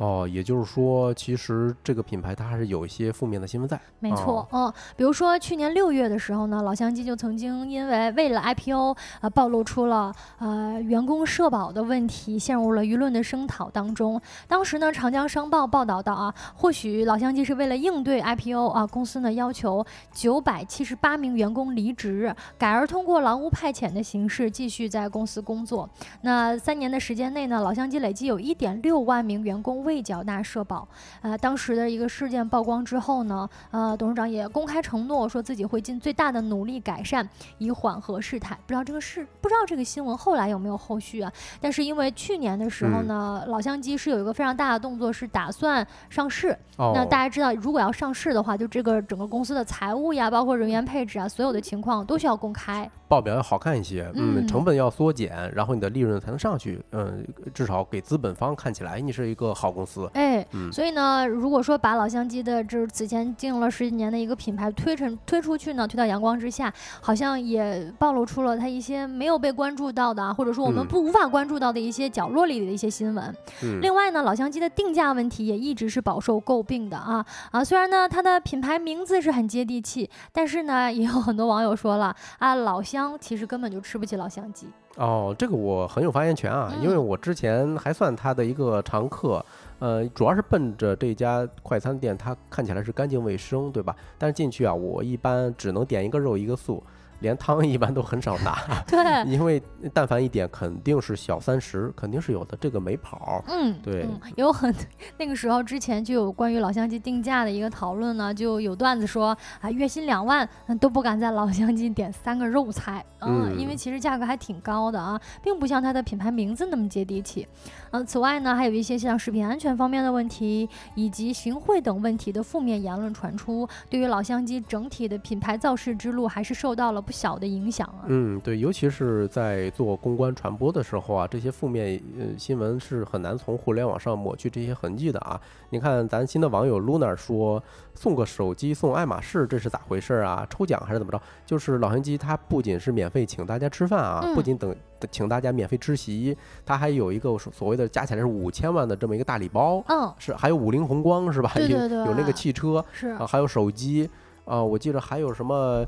[0.00, 3.78] 哦，也就是说，其实这个品牌它还是有一些负面的新闻在。
[3.98, 14.18] 没错，嗯，比如说去年六月的时候呢，老乡鸡就曾经因为为了 IPO 啊，暴露出了呃员工社保的问题，陷入了舆论的声讨当中。
[14.48, 19.84] 当时呢，《长江商报》报道到啊，或许老乡鸡是为了应对 IPO 啊，公司呢要求
[20.14, 25.86] 九百七十八名员工离职，改而通过劳务派遣的形式继续在公司工作。
[26.22, 29.89] 那三年的时间内呢，老乡鸡累计有一点六万名员工。
[29.90, 30.86] 未缴纳社保，
[31.20, 38.56] 呃，当时的一个事件曝光之后呢，呃，董事长也公开承诺说自己会尽最大的努力改善，以缓和事态。
[38.68, 41.32] 不知道这个事，不知道这个新闻后来有没有后续啊？
[41.60, 46.56] 但是因为去年的时候呢，老乡鸡是有一个非常大的动作，是打算上市。
[46.78, 52.88] 那大家知道，如果要上市的话，就这个整个公司的财务呀，包括人员配置啊，所有的情况都需要公开。
[53.08, 60.10] 报表要好看一些，嗯，成本要缩减，然后你的利润才能上去，嗯，至少给资本方看起来你是一个好公司。
[60.14, 73.34] 哎，所以呢，如果说把老乡鸡的就是此前经营了十几年的一个品牌推成推出去呢，推到阳光之下，好像也暴露出了它一些没有被关注到的，或者说我们不无法关注到的一些角落里的一些新闻。
[73.80, 83.10] 另外呢，老乡鸡的定价问题也一直是饱受诟病的啊啊，虽然呢它的品牌名字是很接地气，但是呢也有很多网友说了啊，老乡。
[83.20, 89.44] 其实根本就吃不起老乡鸡哦，这个我很有发言权啊，因为我之前还算他的一个常客，
[89.80, 93.96] 呃，主要是奔着这家快餐店，它看起来是干净卫生，对吧？
[94.16, 96.80] 但是进去啊，我一般只能点一个肉一个素。
[97.20, 98.56] 连汤 一般都很少拿，
[98.88, 99.62] 对，因为
[99.92, 103.44] 但凡一点肯定是小三十，肯定是有的，这个没跑。
[103.46, 104.74] 嗯，对，有很
[105.18, 110.48] 那个时候之前就有关于老乡鸡定价的一个讨论呢，就有段子说啊，月薪两万
[110.80, 117.46] 都不敢在老乡鸡点三个肉菜，嗯，因为其实价格还挺高的啊，并不像它的品牌名字那么接地气。
[117.90, 127.00] 嗯，此外呢，还有一些像食品安全方面的问题以及行贿等问题的负面言论传出，对于老乡鸡整体的品牌造势之路还是受到了。
[127.00, 135.40] 不小的影响啊，嗯，对，尤其是在做公关传播的时候啊，这些负面呃新闻是很难从互联网上抹去这些痕迹的啊。
[135.70, 137.60] 你看，咱新的网友 Luna 说
[137.94, 140.46] 送个手机送爱马仕，这是咋回事啊？
[140.50, 141.20] 抽奖还是怎么着？
[141.46, 144.76] 就是老乡鸡它不仅是免费请大家吃饭啊，不仅等
[145.10, 151.50] 请大家免费吃席，它还有一个所谓的加起来是五千万的这么一个大礼包，嗯，是还有五菱宏光是吧？
[151.54, 154.08] 对对对，有那个汽车是啊，还有手机
[154.44, 155.84] 啊，我记得还有什么？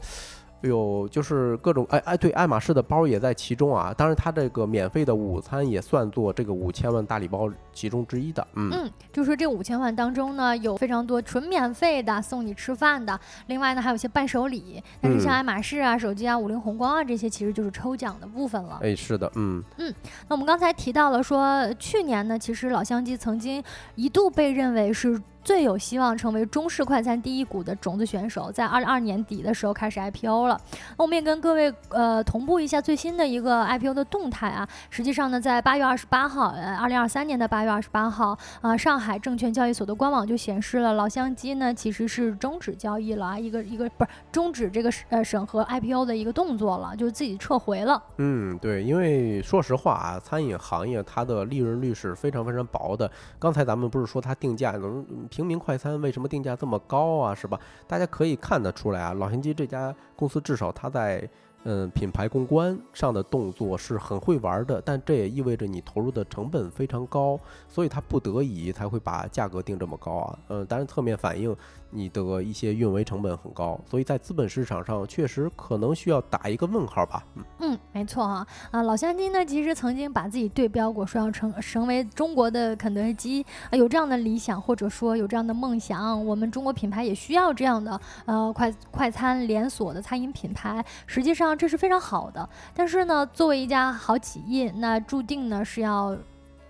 [0.63, 3.93] 有就是各种哎哎对，爱马仕的包也在其中啊。
[3.97, 8.47] 当然，它这个免费的午餐也算作这个五千万大礼包其中之一的。
[8.55, 14.83] 嗯嗯，就是这五千万当中呢，有非常多纯免费的送你吃饭的，另外呢还有一些伴手礼。
[15.01, 18.79] 但是像爱马仕啊、手机啊、五菱宏光啊这些，其实就是抽奖的部分了。
[18.83, 19.95] 哎，是的，嗯嗯。
[20.29, 23.63] 那我们刚才提到了说，去年呢，其实老乡鸡曾经
[23.95, 25.21] 一度被认为是。
[25.45, 30.61] 最有希望成为中式快餐第一股的种子选手，在二零二年底的时候开始 IPO 了。
[30.97, 34.69] 那我们也跟各位呃同步一下最新的一个 IPO 的动态啊。
[34.89, 48.01] 实际上呢，在八月二十八号，呃，二零二三年的八月二十八号啊，上海证券交易所的官网就显示了，老乡鸡呢其实是终止交易了啊，一个一个不是终止这个呃审核 IPO 的一个动作了，就是自己撤回了。
[48.19, 53.11] 嗯，对，因为说实话啊，餐饮行业它的利润率是非常非常薄的。
[53.41, 55.05] 刚才咱们不是说它定价能。
[55.33, 57.35] 平民快餐为什么定价这么高啊？
[57.35, 57.59] 是吧？
[57.87, 61.27] 大家可以看得出来啊，老乡鸡这家公司至少它在。
[61.65, 70.39] 嗯，品牌公关上的动作是很会玩的，但这也意味着你投入的成本非常高，所以它不得已才会把价格定这么高啊。
[70.49, 71.55] 嗯，当然侧面反映
[71.93, 77.25] 你的一些运维成本很高，所以在资本市场上确实可能需要打一个问号吧。
[77.37, 86.25] 嗯嗯，没错哈啊，老乡鸡呢其实曾经把自己对标过，说要成成为中国的肯德基，有这样的理想或者说有这样的梦想。
[86.25, 91.53] 我们中国品牌也需要这样的呃快快餐连锁的餐饮品牌，实际上。
[91.63, 96.17] 这是非常好的，但是呢，作为一家好企业，那注定呢是要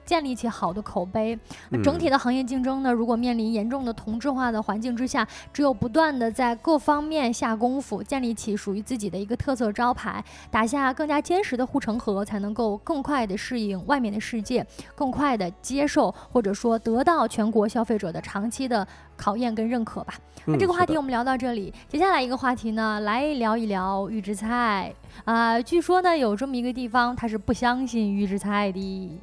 [0.05, 1.39] 建立起好的口碑。
[1.71, 20.15] 那整体的行业竞争呢，如果面临严重的同质化的环境之下，只有不断的在各方面下功夫，建立起属于自己的一个特色招牌，打下更加坚实的护城河，才能够更快的适应外面的世界，更快的接受或者说得到全国消费者的长期的考验跟认可吧。
[20.45, 24.93] 那这个话题我们聊到这里，接下来一个话题呢，来聊一聊预制菜
[25.25, 25.61] 啊。
[25.61, 29.21] 据说呢，有这么一个地方，它是不相信预制菜的。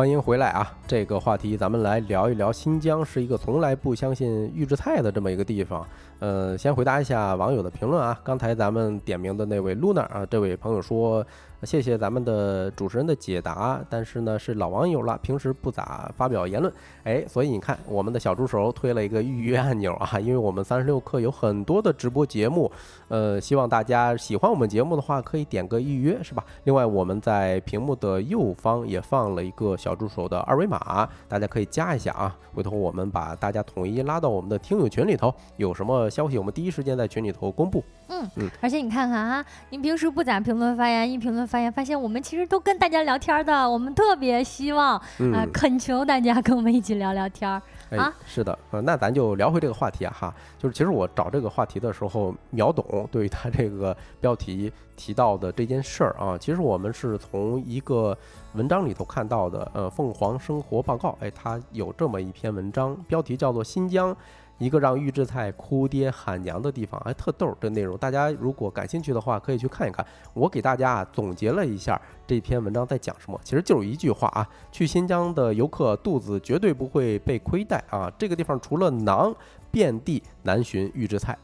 [0.00, 0.72] 欢迎回来啊！
[0.86, 2.50] 这个话题咱们来聊一聊。
[2.50, 5.86] 新疆是一个从来不相信预制菜的这么一个地方。
[6.20, 8.18] 呃，先回答一下网友的评论啊。
[8.24, 11.22] 刚才咱们点名的那位 Luna 啊，这位朋友说。
[11.62, 16.72] 谢谢咱们的主持人的解答，但是呢是老网友了，平时不咋发表言论，
[17.04, 22.70] 哎，所以你看我们的小助手推了一个预约按钮啊，因为我们三十六氪有很多的直播节目，
[23.08, 26.42] 呃，希望大家喜欢我们节目的话可以点个预约是吧？
[26.64, 37.84] 另外我们在屏幕的右方也放了一个小助手的二维码，大家可以加一下啊，回头我们把大家统一拉到我们的听友群里头，有什么消息我们第一时间在群里头公布。
[38.10, 44.98] 嗯嗯，而且你看看啊，您平时不咋评论发言，一评论发言，发现我们其实都跟大家聊天的，我们特别希望
[45.32, 47.62] 啊，恳求大家跟我们一起聊聊天儿
[47.96, 48.12] 啊。
[48.26, 58.16] 是的，呃，那咱就聊回这个话题啊哈，就是其实我找这个话题的时候，秒懂对于他这个标题提到的这件事儿啊，其实我们是从一个
[58.54, 64.16] 文章里头看到的，呃，凤凰生活报告，哎，它有这么一篇文章，标题叫做新疆。
[64.60, 70.06] 一个让预制菜哭爹喊娘的地方，哎，特逗这内容，大家如果感兴趣的话，可以去看一看。
[70.34, 78.12] 我给大家啊总结了一下这篇文章在讲什么，其实就是一句话啊：去新疆的游客肚子绝对不会被亏待啊！
[78.18, 79.34] 这个地方除了馕，
[79.70, 81.36] 遍地难寻预制菜。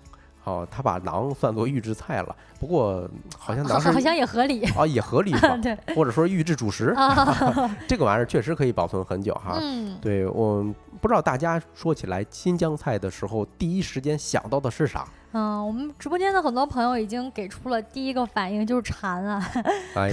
[0.47, 5.57] 哦，他把馕算作预制菜了，不过好像馕好像也合理啊，也合理 吧？
[5.61, 6.95] 对，或者说预制主食，
[7.89, 9.59] 这个玩意儿确实可以保存很久哈。
[9.61, 10.63] 嗯，对我
[11.01, 15.05] 不知道大家说起来新疆菜的时候，第一时间想到的是啥？
[15.33, 19.45] 嗯，我们直播间的很多朋友已经给出了第一个反应，就是馋啊。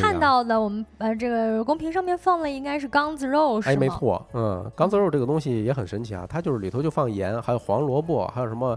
[0.01, 3.73] 看到的我们呃这个公屏上面放的应该是缸子肉，是吗？
[3.73, 8.75] 哎，没错，嗯，缸子肉这个东西也很神奇啊，它就是里头就放盐，还有黄萝卜，还有什么。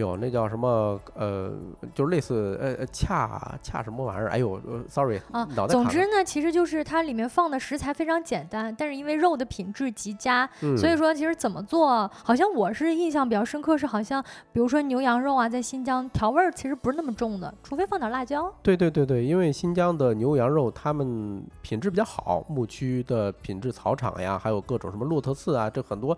[0.00, 1.00] 呦，那叫什么？
[1.14, 1.52] 呃，
[1.94, 4.28] 就是类似呃呃恰恰什么玩意儿？
[4.28, 14.22] 哎呦，sorry，啊，总之呢，其实就是它里面放的食材非常简单，但是因为肉的品质极佳，所以说其实怎么做，好像我是印象比较深刻，是好像
[14.52, 18.52] 比如说牛羊肉啊，在新疆调味儿其实不是那么重的，除非放点辣椒。
[18.62, 26.16] 对对对对，因为新疆的牛羊肉他们品质比较好，牧区的品质草场呀，还有各种什么骆驼刺啊，这很多。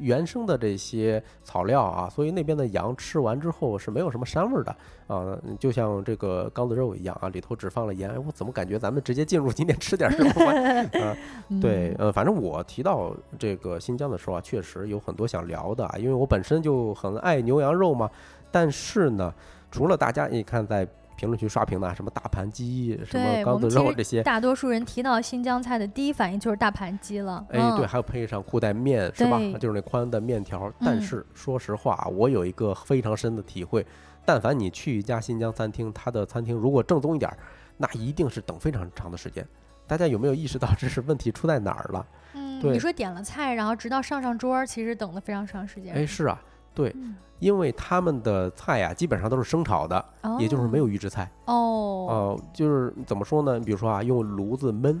[0.00, 4.74] 原生的这些草料啊，所以那边的羊吃完之后是没有什么膻味儿的
[5.06, 8.10] 啊，就像这个缸子肉一样啊，里头只放了盐。
[8.24, 10.30] 我怎么感觉咱们直接进入今天吃点什么？
[11.00, 11.16] 啊，
[11.60, 18.10] 对，呃，反正我提到这个新疆的时候啊，确实有很多想聊的啊，因为我本身就很爱牛羊肉嘛。
[18.50, 19.32] 但是呢，
[19.70, 20.86] 除了大家你看在。
[21.20, 27.44] 评论区刷屏的什么大盘鸡、什么缸子肉这些，大多数人提到新疆菜的第一反应就是大盘鸡了。
[27.50, 29.38] 哎，对，还有配上裤带面是吧？
[29.58, 30.72] 就是那宽的面条。
[30.80, 33.86] 但是说实话，我有一个非常深的体会：
[34.24, 37.30] 但凡你去一家新疆餐厅，它的餐厅如果正宗一点，
[37.76, 39.46] 那一定是等非常长的时间。
[39.86, 42.06] 大家有没有意识到这是问题出在哪儿了？
[42.32, 45.94] 嗯，你说点了菜，然后直到上上桌，其实等了非常长时间。
[45.94, 46.42] 哎，是啊，
[46.74, 46.94] 对。
[47.38, 50.04] 因为他们的菜呀，基本上都是生炒的，
[50.38, 51.26] 也就是没有预制菜。
[51.46, 53.58] 哦，哦，就是怎么说呢？
[53.58, 55.00] 比如说啊，用炉子焖，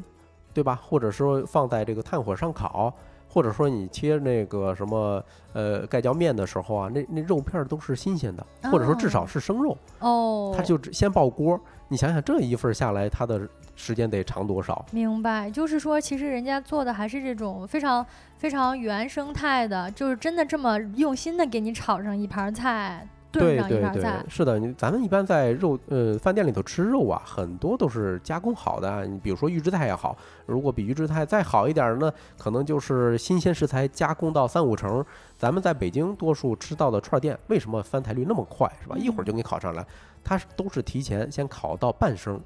[0.54, 0.80] 对吧？
[0.82, 2.90] 或者说放在这个炭火上烤，
[3.28, 9.76] 或者说你切那个什么呃盖浇面的时候啊，那那肉片都是新鲜的，或者说至少是生肉。
[9.98, 11.60] 哦，他就先爆锅。
[11.90, 13.46] 你想想这一份下来，它的。
[13.76, 14.84] 时间得长多少？
[14.92, 18.04] 明白，就是说，其实人家做的还是这种非常
[18.36, 24.24] 非常原生态的，就是真的这么用心的给你炒上一盘菜，炖上一盘菜。
[24.28, 29.06] 是的，你咱们一般在肉呃饭店里头吃肉啊，很多都是加工好的。
[29.06, 30.16] 你比如说预制菜也好，
[30.46, 35.04] 如果比预制菜再好一点呢，可能就是新鲜食材加工到三五成。
[35.36, 38.96] 咱们在北京多数吃到的串店，为什么翻台率那么快，是吧？
[38.98, 39.86] 一会儿就给你烤上来，
[40.22, 42.40] 它都是提前先烤到半生。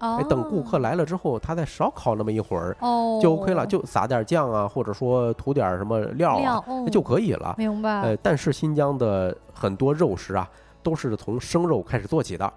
[0.00, 2.76] 哎，等顾客来了之后，他再少烤那么一会儿，
[3.20, 7.54] 就 OK 了，就撒点酱啊，或者说涂点什么料啊，就可以了。
[7.58, 8.00] 明白。
[8.00, 10.48] 呃，但是新疆的很多肉食啊，
[10.82, 12.52] 都是从生肉开始做起的。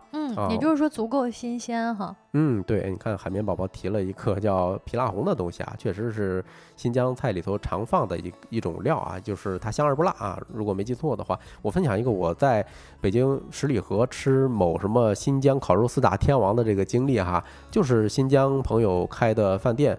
[0.49, 2.15] 也就是说足够新鲜哈。
[2.33, 6.43] 嗯，对，你看海绵宝宝提了一个叫皮辣红的东西啊，确实是
[6.75, 10.39] 新疆菜里头常放的一一种料啊，就是它香而不辣啊。
[10.51, 12.65] 如果没记错的话，我分享一个我在
[12.99, 19.95] 北京十里河吃某什么新疆烤肉四大天王的这个经历哈，就是新疆朋友开的饭店，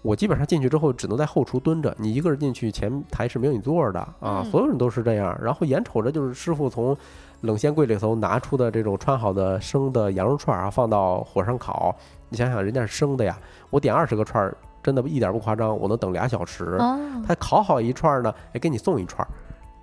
[0.00, 6.96] 我基本上进去之后只能在后厨蹲着，你一个人进去前台是没有你座的啊，所有人都是这样，然后眼瞅着就是师傅从。
[7.42, 11.94] 冷鲜柜里头拿出的这种穿好的生的羊肉串啊，放到火上烤。
[12.28, 13.38] 你想想，人家是生的呀，
[13.70, 16.76] 我点二十个串儿，真的一点不夸张，我能等俩小时。
[17.26, 19.26] 他烤好一串呢，哎，给你送一串，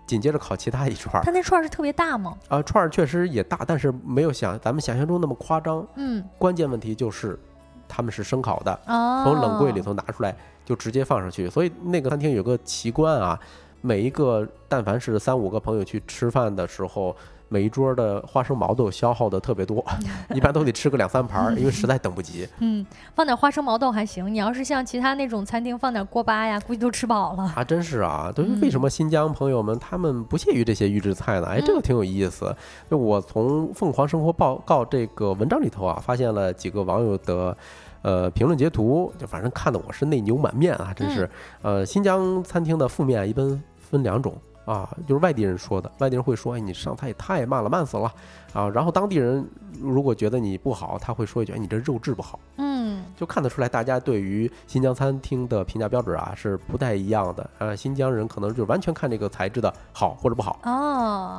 [0.06, 1.24] 紧接着烤其他一串。
[1.24, 2.36] 他那串是特别大吗？
[2.49, 5.88] 啊，串儿确实也大，但是没有想咱们想象中那么夸张。
[5.95, 7.39] 嗯，关键问题就是
[7.88, 10.36] 他们是生烤的，从冷柜里头拿出来
[10.66, 11.49] 就直接放上去。
[11.49, 13.39] 所以那个餐厅有个奇观啊，
[13.80, 17.16] 每一个但凡是三五个朋友去吃饭的时候。
[17.54, 19.86] 每一桌的花生毛豆消耗的特别多，
[20.34, 22.49] 一般都得吃个两三盘，因为实在等不及。
[22.58, 22.84] 嗯，
[23.14, 27.43] 放点花生毛豆还行，你要是像其他那种餐厅放点锅巴呀，估计都吃饱了。
[27.56, 31.45] 啊真是啊，对，为什么新疆朋友们他们不屑于这些预制菜呢？
[31.45, 32.56] 哎，这个挺有意思。
[32.89, 37.56] 就我从《凤凰生活报告》这个文章里头啊，发现了几个网友的
[38.01, 41.30] 呃评论截图，就反正看的我是内牛满面啊，真是。
[41.62, 44.36] 呃，新疆餐厅的负面一般分两种。
[44.66, 48.14] 啊，就是外地人说的，外地人会说，哎，你上菜也太慢了，慢死了，
[48.54, 49.45] 啊，然后当地人
[49.82, 52.39] 如果觉得你不好，他会说一句，哎，你这肉质不好。
[52.58, 57.49] 嗯，就看得出来，大家对于新疆餐厅的评价标准啊是不太一样的。
[57.58, 60.60] 呃，新疆人可能就完全看这个材质的好或者不好。
[60.64, 60.70] 哦，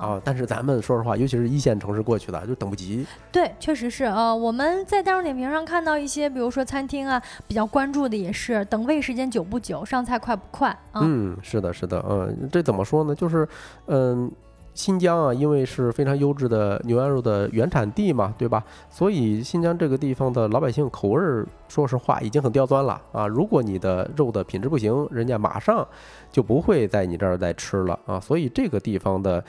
[0.02, 3.06] 啊，但是咱们说实话，尤其是一线城市过去的，就等不及。
[3.30, 10.76] 对，确实是呃，我们在大众点评上看到一些，比如说餐厅啊，比较关注的也是等位时间久不久，上菜快不快。
[10.94, 13.14] 嗯，是的，是的，嗯，这怎么说呢？
[13.14, 13.48] 就是，
[13.86, 14.30] 嗯。
[14.74, 18.62] 新疆啊，因为是非常优质的牛羊肉的原产地嘛，对吧？
[18.90, 23.26] 所以新疆这个地方的老百姓口味儿，说实话已经很刁钻了啊。
[23.28, 25.86] 如果你的肉的品质不行，人家马上
[26.32, 28.18] 就不会在你这儿再吃了啊。
[28.18, 29.44] 所以这个地方的，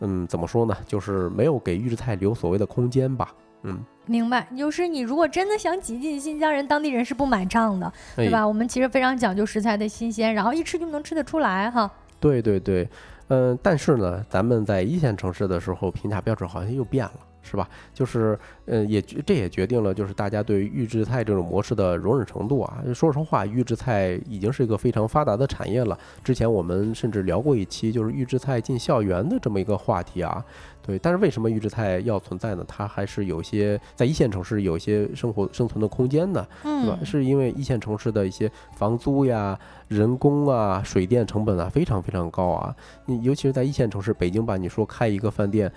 [0.00, 0.76] 嗯，怎么说呢？
[0.86, 3.32] 就是没有给预制菜留所谓的空间吧。
[3.62, 4.46] 嗯，明白。
[4.56, 8.46] 就是你如果真的想挤进新疆人，当地人是不买账的，对吧？
[8.46, 11.90] 我们其实非常讲究食材的新鲜，然后一吃就能吃得出来哈。
[12.20, 12.86] 对对对。
[13.28, 17.68] 嗯，但是呢，咱们在一线城市的时候，评价标准好像又变了，是吧？
[17.94, 22.82] 就是，呃，也这也决定了，就是大家对于预制菜这种模式的容忍程度啊。
[22.92, 25.96] 说实话，预制菜已经是一个非常发达的产业了。
[26.24, 30.44] 之前我们甚至聊过一期，就是预制菜进校园的这么一个话题啊。
[30.82, 32.64] 对，但是为什么预制菜要存在呢？
[32.68, 36.98] 它还是有些在一线城市有些生活生存的空间的，对吧？
[37.04, 42.74] 是因为一线城市的一些房租呀、人工啊、水电成本啊非常非常高啊。
[43.06, 45.70] 你尤其是在一线城市，北京吧，你说开一个饭店。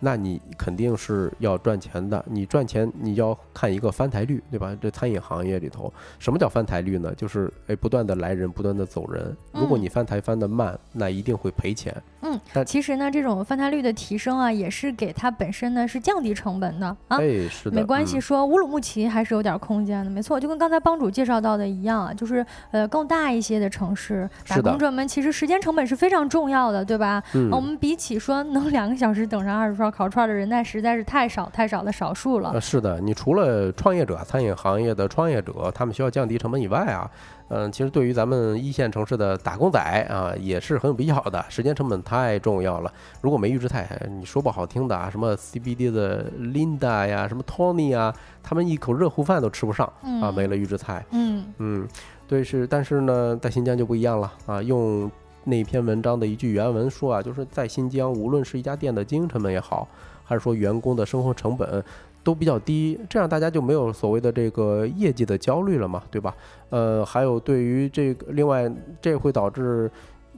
[0.00, 4.76] 那你肯定是要赚钱的，你赚钱你要看一个翻台率，对吧？
[4.80, 7.14] 这餐饮行业里头，什么叫翻台率呢？
[7.14, 9.34] 就是哎，不断的来人，不断的走人。
[9.52, 11.94] 如果你翻台翻的慢，那一定会赔钱。
[12.22, 17.18] 嗯，但其实呢，这种翻台率的提升啊，也是给它本身呢是降低成本的啊。
[17.18, 18.20] 哎，是的，没关系。
[18.20, 27.22] 说乌鲁木齐还是有点空间的，没错，就跟刚才帮主介绍到的一样啊，就是呃更大一些的城市，打工者们其实时间成本是非常重要的，对吧？
[27.34, 32.60] 嗯，我们比起说能两个小时等上二十串烤串的人，那实在是太少太少的少数了。
[32.60, 37.08] 是的，你除了创业者，餐饮行业的创业者，他们需要降低成本以外啊。
[37.48, 39.78] 嗯，其实对于咱们一线城市的打工仔
[40.10, 41.44] 啊，也是很有必要的。
[41.48, 42.92] 时间成本太重要了。
[43.20, 48.12] 如果没预制菜，你说不好听的啊，什么 CBD 的 Linda 呀，什么 Tony 啊，
[48.42, 49.86] 他们一口热乎饭都吃不上
[50.20, 51.04] 啊，没了预制菜。
[51.12, 51.88] 嗯嗯，
[52.26, 54.60] 对，是，但是呢，在新疆就不一样了啊。
[54.60, 55.08] 用
[55.46, 59.88] 那篇文章的一句原文说啊，就是在新疆，无论是一家店的经营成本也好，
[60.22, 61.82] 还是说员工的生活成本。
[62.22, 66.34] 都比较低，这样大家就没有所谓的这个业绩的焦虑了嘛，对吧？
[66.70, 68.68] 呃，还有对于这个，另外
[69.00, 69.88] 这会导致，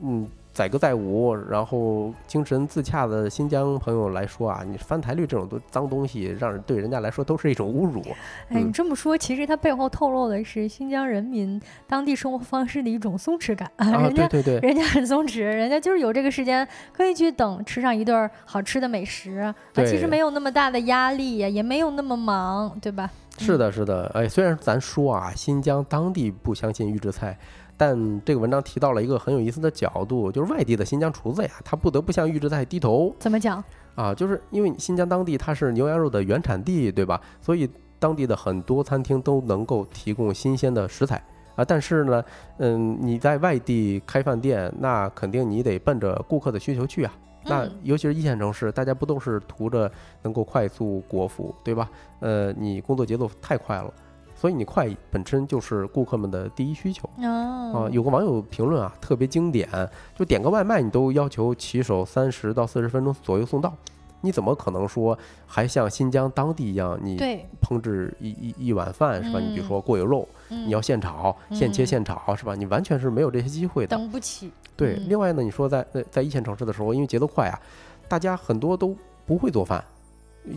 [0.02, 0.28] 嗯。
[0.58, 8.02] 载歌载舞，然后精神自洽的新疆朋友来说啊，你翻台率这种都脏东西，让人对人家来说都是一种侮辱。
[8.48, 14.02] 哎，你这么说，其实它背后透露的是新疆人民当地生活方式的一种松弛感啊。
[14.02, 23.08] 人家对对对，人家很松弛，人家就是有这个时间可以去等吃上一顿好吃的美食啊，其实没有那么大的压力，也没有那么忙，对吧？
[23.38, 24.10] 是的，是的。
[24.12, 27.38] 哎，虽然咱说啊，新疆当地不相信预制菜。
[27.78, 33.14] 但这个文章提到了一个很有意思的角度，就是外地的新疆厨子呀，他不得不向预制菜低头。
[33.18, 33.62] 怎么讲
[33.94, 34.12] 啊？
[34.12, 37.20] 就是因为新疆当地它是牛羊肉的原产地，对吧？
[37.40, 37.70] 所以
[38.00, 41.22] 当地的很多餐厅都能够提供新鲜的食材
[41.54, 41.64] 啊。
[41.64, 42.24] 但是呢，
[42.58, 47.14] 嗯，你在外地开饭店，那肯定你得奔着顾客的需求去啊。
[47.44, 49.90] 那尤其是一线城市，大家不都是图着
[50.22, 51.88] 能够快速果腹，对吧？
[52.20, 53.94] 呃，你工作节奏太快了，
[54.40, 57.10] 所以你快本身就是顾客们的第一需求。
[57.20, 59.68] 啊，有个网友评论啊，特别经典，
[60.16, 63.74] 就点个外卖你都要求骑手三十到四十分钟左右送到。
[64.20, 65.16] 你怎么可能说
[65.46, 67.16] 还像新疆当地一样，你
[67.60, 69.38] 烹制一一一碗饭是吧？
[69.40, 72.54] 你比如说过油肉，你要现炒、现切、现炒是吧？
[72.54, 73.96] 你完全是没有这些机会的。
[73.96, 74.50] 等不起。
[74.76, 77.58] 对，另外呢，你说在在一线城市的时候，因为节奏快啊，
[78.08, 79.84] 大家很多都不会做饭，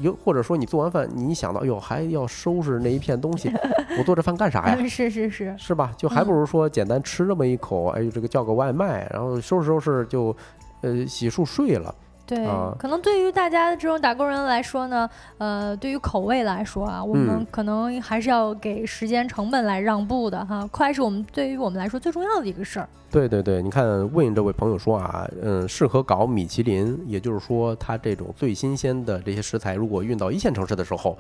[0.01, 3.51] 有或者说你做完饭，你想到哟还要收拾那一片东西，
[3.99, 4.77] 我做这饭干啥呀？
[4.87, 5.91] 是是是，是吧？
[5.97, 10.35] 就还不如说简单吃这么一口，哎，这个叫个外卖，然后收拾收拾就，
[10.81, 11.93] 呃，洗漱睡了。
[12.33, 12.47] 对，
[12.79, 20.65] 可能对于大家这种打工人来说呢，呃，对于口味来说啊，我们可能还是要给时间成本来让步的哈。
[20.71, 22.87] 快是我们对于我们来说最重要的一个事儿。
[23.11, 31.17] 对对对，你看问这位朋友说啊，嗯，适合搞米其林，也就是说，他这种最新鲜的这些食材，如果运到一线城市的时候，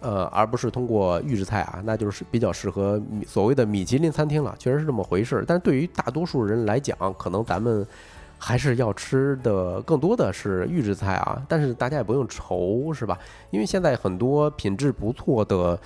[0.00, 4.54] 呃，而不是通过预制菜啊，那就是比较适合所谓的米其林餐厅了。
[4.58, 5.44] 确实是这么回事。
[5.46, 7.86] 但是对于大多数人来讲，可能咱们。
[8.38, 13.18] 还是要吃的更多的是预制菜啊，但是大家也不用愁，是吧？
[13.50, 15.78] 因为现在很多品质不错的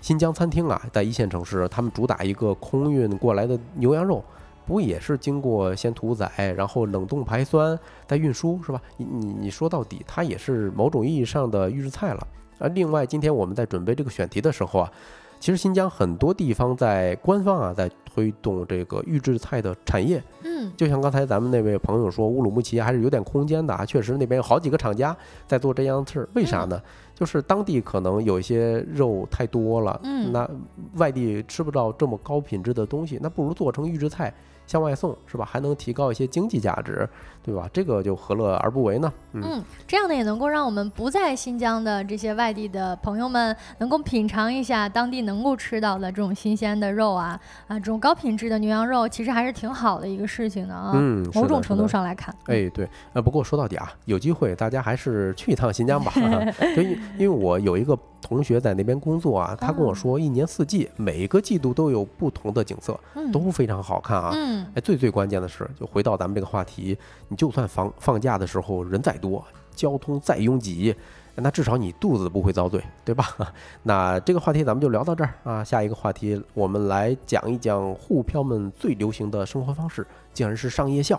[0.00, 4.22] 新疆餐厅啊，在一线城市，他们主打一个空运过来的牛羊肉，
[4.66, 8.82] 不也是经过先屠宰，然后冷冻排酸再运输，是吧？
[8.96, 12.26] 你你你说到底，它也是某种意义上的预制菜了。
[12.58, 14.92] 啊，另外，今天我们在准备这个选题的时候啊。
[15.38, 20.22] 其实新疆很多地方在官方啊，在推动这个预制菜的产业。
[20.44, 23.84] 嗯，就像刚才咱们那位朋友说，乌鲁木齐还是有点空间的啊。
[23.84, 26.28] 确实那边有好几个厂家在做这样的事儿。
[26.34, 26.80] 为啥呢？
[27.14, 30.48] 就是当地可能有一些肉太多了，嗯，那
[30.94, 34.32] 外地吃不到这么高品质的东西，那不如做成预制菜。
[34.70, 35.44] 向外送是吧？
[35.44, 37.08] 还能提高一些经济价值，
[37.42, 37.68] 对吧？
[37.72, 39.12] 这个就何乐而不为呢？
[39.32, 50.92] 嗯，这样呢也能够让我们不在新疆的这些外地的朋友们，能够品尝一下当地能够吃到的这种新鲜的肉啊啊，这种高品质的牛羊肉，其实还是挺好的一个事情的啊。
[50.94, 52.88] 嗯，某种程度上来看，哎，对。
[53.12, 56.12] 呃，不过说到底啊，有机会大家还是去一趟新疆吧。
[56.76, 57.98] 所以，因为我有一个。
[58.20, 62.98] 同学在那边工作啊，他跟我说，一年四季每个季度都有不同的景色，
[63.32, 64.30] 都非常好看啊。
[64.74, 66.96] 哎，最最关键的是，就回到咱们这个话题，
[67.28, 69.44] 你就算放放假的时候人再多，
[69.74, 70.94] 交通再拥挤，
[71.36, 73.24] 那至少你肚子不会遭罪，对吧？
[73.84, 75.64] 那这个话题咱们就聊到这儿啊。
[75.64, 81.18] 下一个话题，我们来讲一讲沪漂们最流行的生活方式，竟然是上夜校。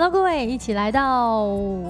[0.00, 1.46] Hello，各位，一起来到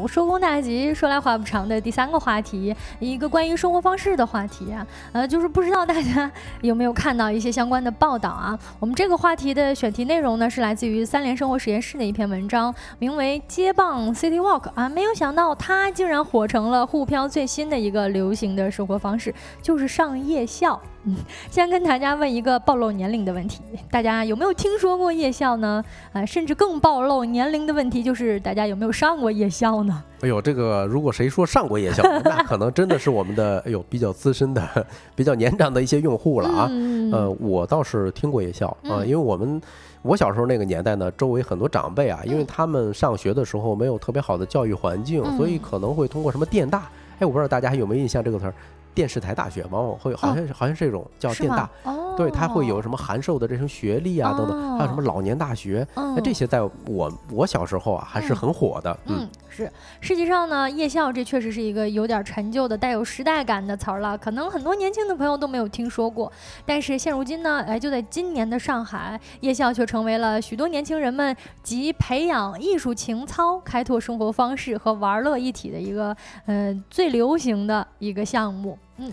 [0.08, 0.92] 收工大吉。
[0.92, 6.28] 说来话不长的第三个话题，一个关于生活方式的话题啊，呃，就是不知道大家
[6.60, 8.58] 有没有看到一些相关的报道啊？
[8.80, 14.88] 我们这个话题的选题内容呢，是来自于三联生活实验室的一篇文章，名为《接棒 City Walk》啊。
[14.88, 19.32] 没有想到，它竟然火成了沪漂最新的一个流行的生活方式，
[19.62, 20.80] 就是上夜校。
[21.04, 21.16] 嗯，
[21.50, 25.82] 先跟大家问一个暴露年龄的问题，大家有没有听说过夜校呢？
[26.12, 30.02] 啊，甚至更暴露年龄的问题就是大家有没有上过夜校呢？
[30.22, 34.86] 哎呦，这个如果谁说上过夜校， 那可能真的是我们的哎呦比较资深的、
[35.16, 36.70] 比较年长的一些用户了啊。
[37.12, 39.60] 呃，我倒是听过夜校啊，因为我们
[40.02, 48.54] 我小时候那个年代呢，周围很多长辈啊，因为他们上学的时候没有特别好的教育环境，所以可能会通过什么电大，哎，我不知道大家还有没有印象这个词儿。
[48.94, 51.68] 电视台大学往往会好像是好像是这种叫电大，
[52.16, 58.96] 对，它会有什么函授的这种学历啊等等，还有什么老年大学，那这些在我我小时候啊还是很火的。
[59.06, 66.30] 嗯，是，实际上呢，夜校这确实是一个有点陈旧的、带有时代感的词儿了，可能很多年轻的朋友都没有听说过。
[66.66, 78.78] 但是现如今呢，哎，就在今年的上海，夜校却成为了许多年轻人们集培养艺术情操、开拓生活方式和玩乐一体的一个嗯最流行的一个项目。
[78.98, 79.12] 嗯，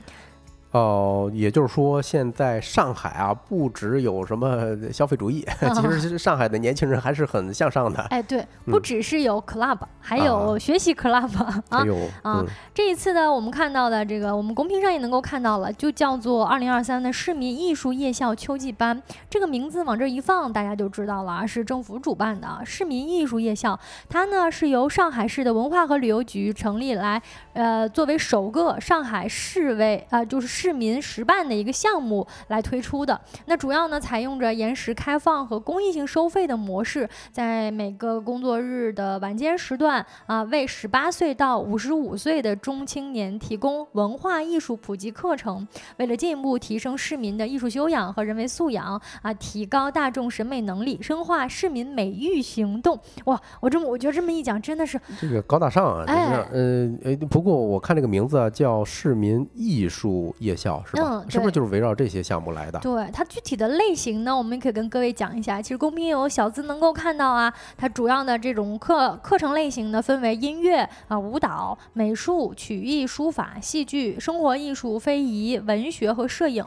[0.77, 7.99] 哦，也就是说，现在上海啊，不只有什么消费主义， 其实上海的年轻人还是很向上的。
[8.11, 11.35] 哎，对，不只是有 club，还有学习 club
[11.69, 11.83] 啊
[12.21, 12.45] 啊！
[12.75, 19.01] 这一次呢，我们看到的这个，我们公屏上也能够看到了，就叫做二零二三的市民艺术夜校秋季班。
[19.27, 23.77] 这个名字往这一放，大家就知道了，是政府主办的市民艺术夜校。
[24.07, 27.19] 它呢是由上海市的文化和旅游局成立来，
[27.53, 30.66] 呃，作为首个上海市委啊，就是市。
[30.67, 33.17] 市民实办的一个项目来推出的。
[33.45, 45.65] 那主要呢，采用着延时开放和公益性收费的模式，在每个工作日的晚间时段啊，为十八岁到五十五岁的中青年提供文化艺术普及课程。
[45.95, 52.99] 为了进一步提升市民的艺术修养和人文素养啊，提高大众审美能力，深化市民美育行动。
[53.23, 56.03] 哇，我这么我觉得这么一讲，真的是这个高大上啊！
[56.07, 61.23] 哎，呃，哎，不过我看这个名字啊，叫市民艺术夜校，是吧？
[61.27, 62.79] 是不是就是围绕这些项目来的？
[62.79, 65.61] 对，它具体的类型呢，我们可以跟各位讲一下。
[65.61, 76.63] 其实公屏有小资能够看到啊，它主要的这种课课程类型呢，分为音乐啊、舞蹈、美术、曲艺、书法、戏剧、生活艺术、非遗、文学和摄影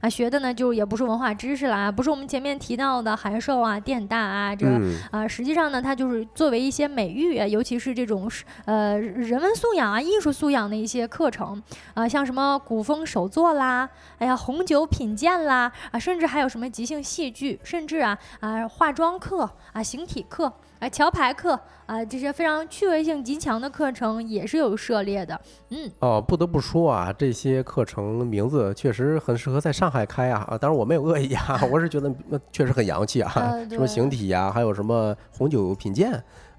[0.00, 0.10] 啊。
[0.10, 4.66] 学的呢，就也不是文化知识啦，不是我们前面提到的函授啊、电大啊，这
[5.12, 8.28] 啊，实际上呢，它就是作为一些美育，尤其是这种
[8.64, 11.62] 呃人文素养啊、艺术素养的一些课程
[11.94, 20.52] 啊，像什么古风手作啦，哎呀，红酒品鉴啦啊，甚至还有什么即兴戏剧，甚至啊啊化妆课啊、形体课。
[20.80, 25.38] 啊，桥牌课啊，这些非常趣味性极强的课程也是有涉猎的。
[25.68, 30.42] 嗯，哦，不得不说啊，这些课程名字确实很适合在上海开啊。
[30.48, 33.30] 啊，当然我没有恶意啊， 我是觉得那确实很洋气啊。
[33.68, 36.10] 什么形体呀，还有什么红酒品鉴，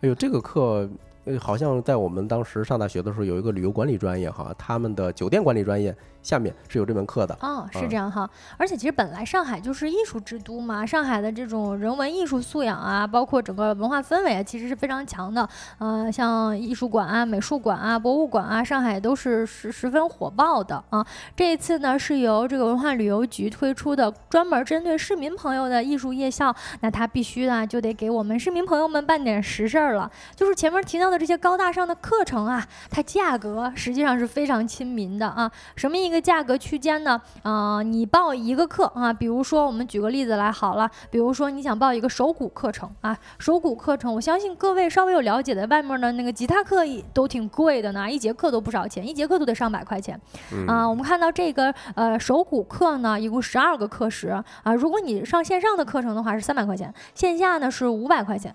[0.01, 0.87] 哎呦，这个课。
[1.23, 7.37] 呃，好像在我们当时上大学的时候，有一个旅游管理专业哈，他们的酒店管理专业下面是有这门课的。
[7.41, 8.27] 哦，是这样哈。
[8.57, 15.47] 而且其实本来上海就是艺术之都嘛，上海的这种人文艺术素养啊，包括整个文化氛围啊，其实是非常强的。
[15.77, 21.05] 呃，像艺术馆啊、美术馆啊、博物馆啊，上海都是十十分火爆的啊。
[21.35, 31.11] 这一次呢，是由这个文化旅游局推出的专门针对市民朋友的艺术夜校，那他必须呢就得给我们市民朋友们办点实事儿了，就是前面提到。
[31.11, 35.51] 的这些高大上的课程啊，它价格实际上是非常亲民的啊。
[35.75, 37.19] 什么一个价格区间呢？
[37.41, 46.83] 啊，你报一个课啊，比如说我们举个例子来好了，比如说你想报一个手鼓课程啊，手鼓课程，我相信各位稍微有了解的，外面的那个吉他课
[47.13, 50.19] 都挺贵的呢，一节课都不少钱，一节课都得上百块钱
[50.67, 50.87] 啊。
[50.87, 54.27] 我们看到这个呃手鼓课呢，一共十二个课时
[54.63, 58.53] 啊，如果你上线上的课程的话是三百块钱，线下呢是五百块钱。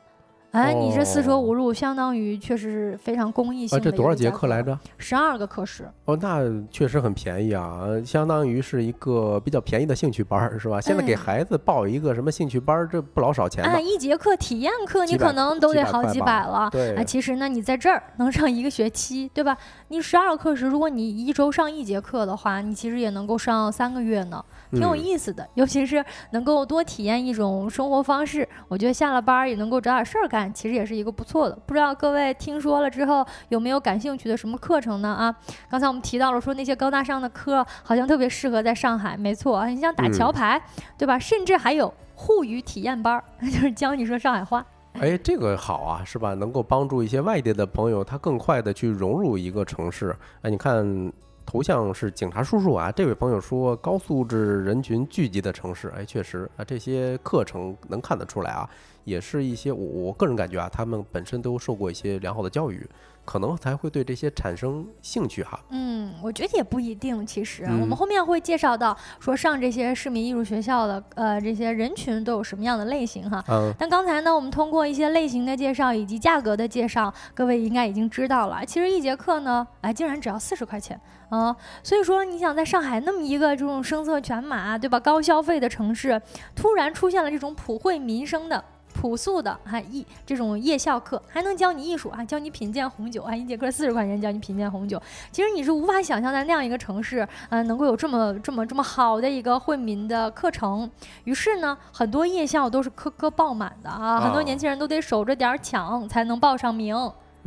[0.56, 3.84] 哎，你这四舍五入，相当于确实是非常公益性的。
[3.84, 4.78] 这多少节课来着？
[4.96, 5.86] 十二个课时。
[6.06, 10.80] 哦，那确实很便宜啊，相当于是一个比较便宜的兴趣班，是吧？
[10.80, 13.78] 现在给孩子报一个什么兴趣班，这不老少钱啊？
[13.78, 16.70] 一节课体验课，你可能都得好几百了。
[16.72, 17.04] 对。
[17.04, 19.54] 其实呢，你在这儿 能上一个学期，对吧？
[19.88, 24.42] 你十二个课时，如果你一周上一节课的话，你其实也能够上三个月呢。
[24.70, 31.56] 挺有意思的，尤其是能够多体验一种生活方式，我觉得下了班也能够找点事儿干，其实也是一个不错的。
[31.66, 35.08] 不知道各位听说了之后有没有感兴趣的什么课程呢？
[35.08, 35.34] 啊，
[35.68, 40.60] 刚才我们提到了说那些高大上的课好像特别适合在上海，没错，你像打桥牌，
[40.98, 41.18] 对吧？
[41.18, 44.64] 甚至还有沪语体验班， 就是教你说上海话。
[44.94, 46.34] 哎，这个好啊，是吧？
[46.34, 50.16] 能够帮助一些外地的朋友，他更快的去融入一个城市。
[50.42, 51.12] 哎，你看。
[51.46, 52.90] 头像是警察叔叔啊！
[52.90, 58.68] 这位朋友说高素质人群聚集的城市，哎，确实啊，这些课程能看得出来啊，
[59.04, 62.84] 也是一些我我个人感觉啊，他们本身都受过一些良好的教育，
[63.26, 65.60] 可能才会对这些产生兴趣哈。
[65.68, 73.44] 嗯，我觉得也不一定，其实我们后面会介绍到说上这些市民艺术学校的呃这些人群都有什么样的类型哈。
[73.48, 73.74] 嗯。
[73.78, 80.98] 但刚才呢，我们通过一些类型的介绍以及价格的介绍，各位应该已经知道了，其实一节课呢，哎，竟然只要四十块钱。
[81.28, 85.00] 啊，所以说你想在上海那么一个这种声色犬马，对吧？
[85.00, 86.22] 高消费的城市，
[86.54, 88.64] 突然出现了这种普惠民生的、
[89.00, 95.00] 朴素的哈艺这种夜校课，还能教你艺术啊，教你品鉴红酒啊，一节课四十块钱教你品鉴红酒。
[95.30, 100.90] 其实你是无法想象在那样一个城市，嗯，能够有这么这么这么好的一个惠民的课程。
[101.24, 106.96] 于是呢，很多夜校都是科科爆满的啊，很多年轻人都得守着点抢才能报上名。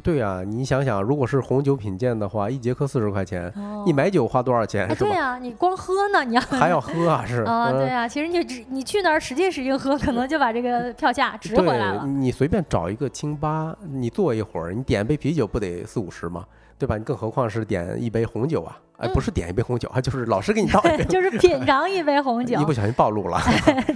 [0.02, 3.52] 对呀，你想想，如果是红酒品鉴的话，一节课四十块钱，
[3.86, 4.88] 你买酒花多少钱？
[4.96, 7.24] 对呀，你光喝呢，你要还要喝啊？
[7.26, 12.06] 是啊， 对呀，其实你只你去那儿使劲使劲喝，可能就把这个票价 值回来了。
[12.06, 16.46] 你随便找一个清吧，你坐一会儿，你点杯啤酒不得四五十吗？
[16.80, 16.98] 对吧？
[16.98, 18.80] 你更何况是点一杯红酒啊？
[18.98, 22.60] 哎，不是点一杯红酒啊， 就是老师给你倒一杯， 就是品尝一杯红 酒。
[22.60, 23.40] 一不小心暴露了，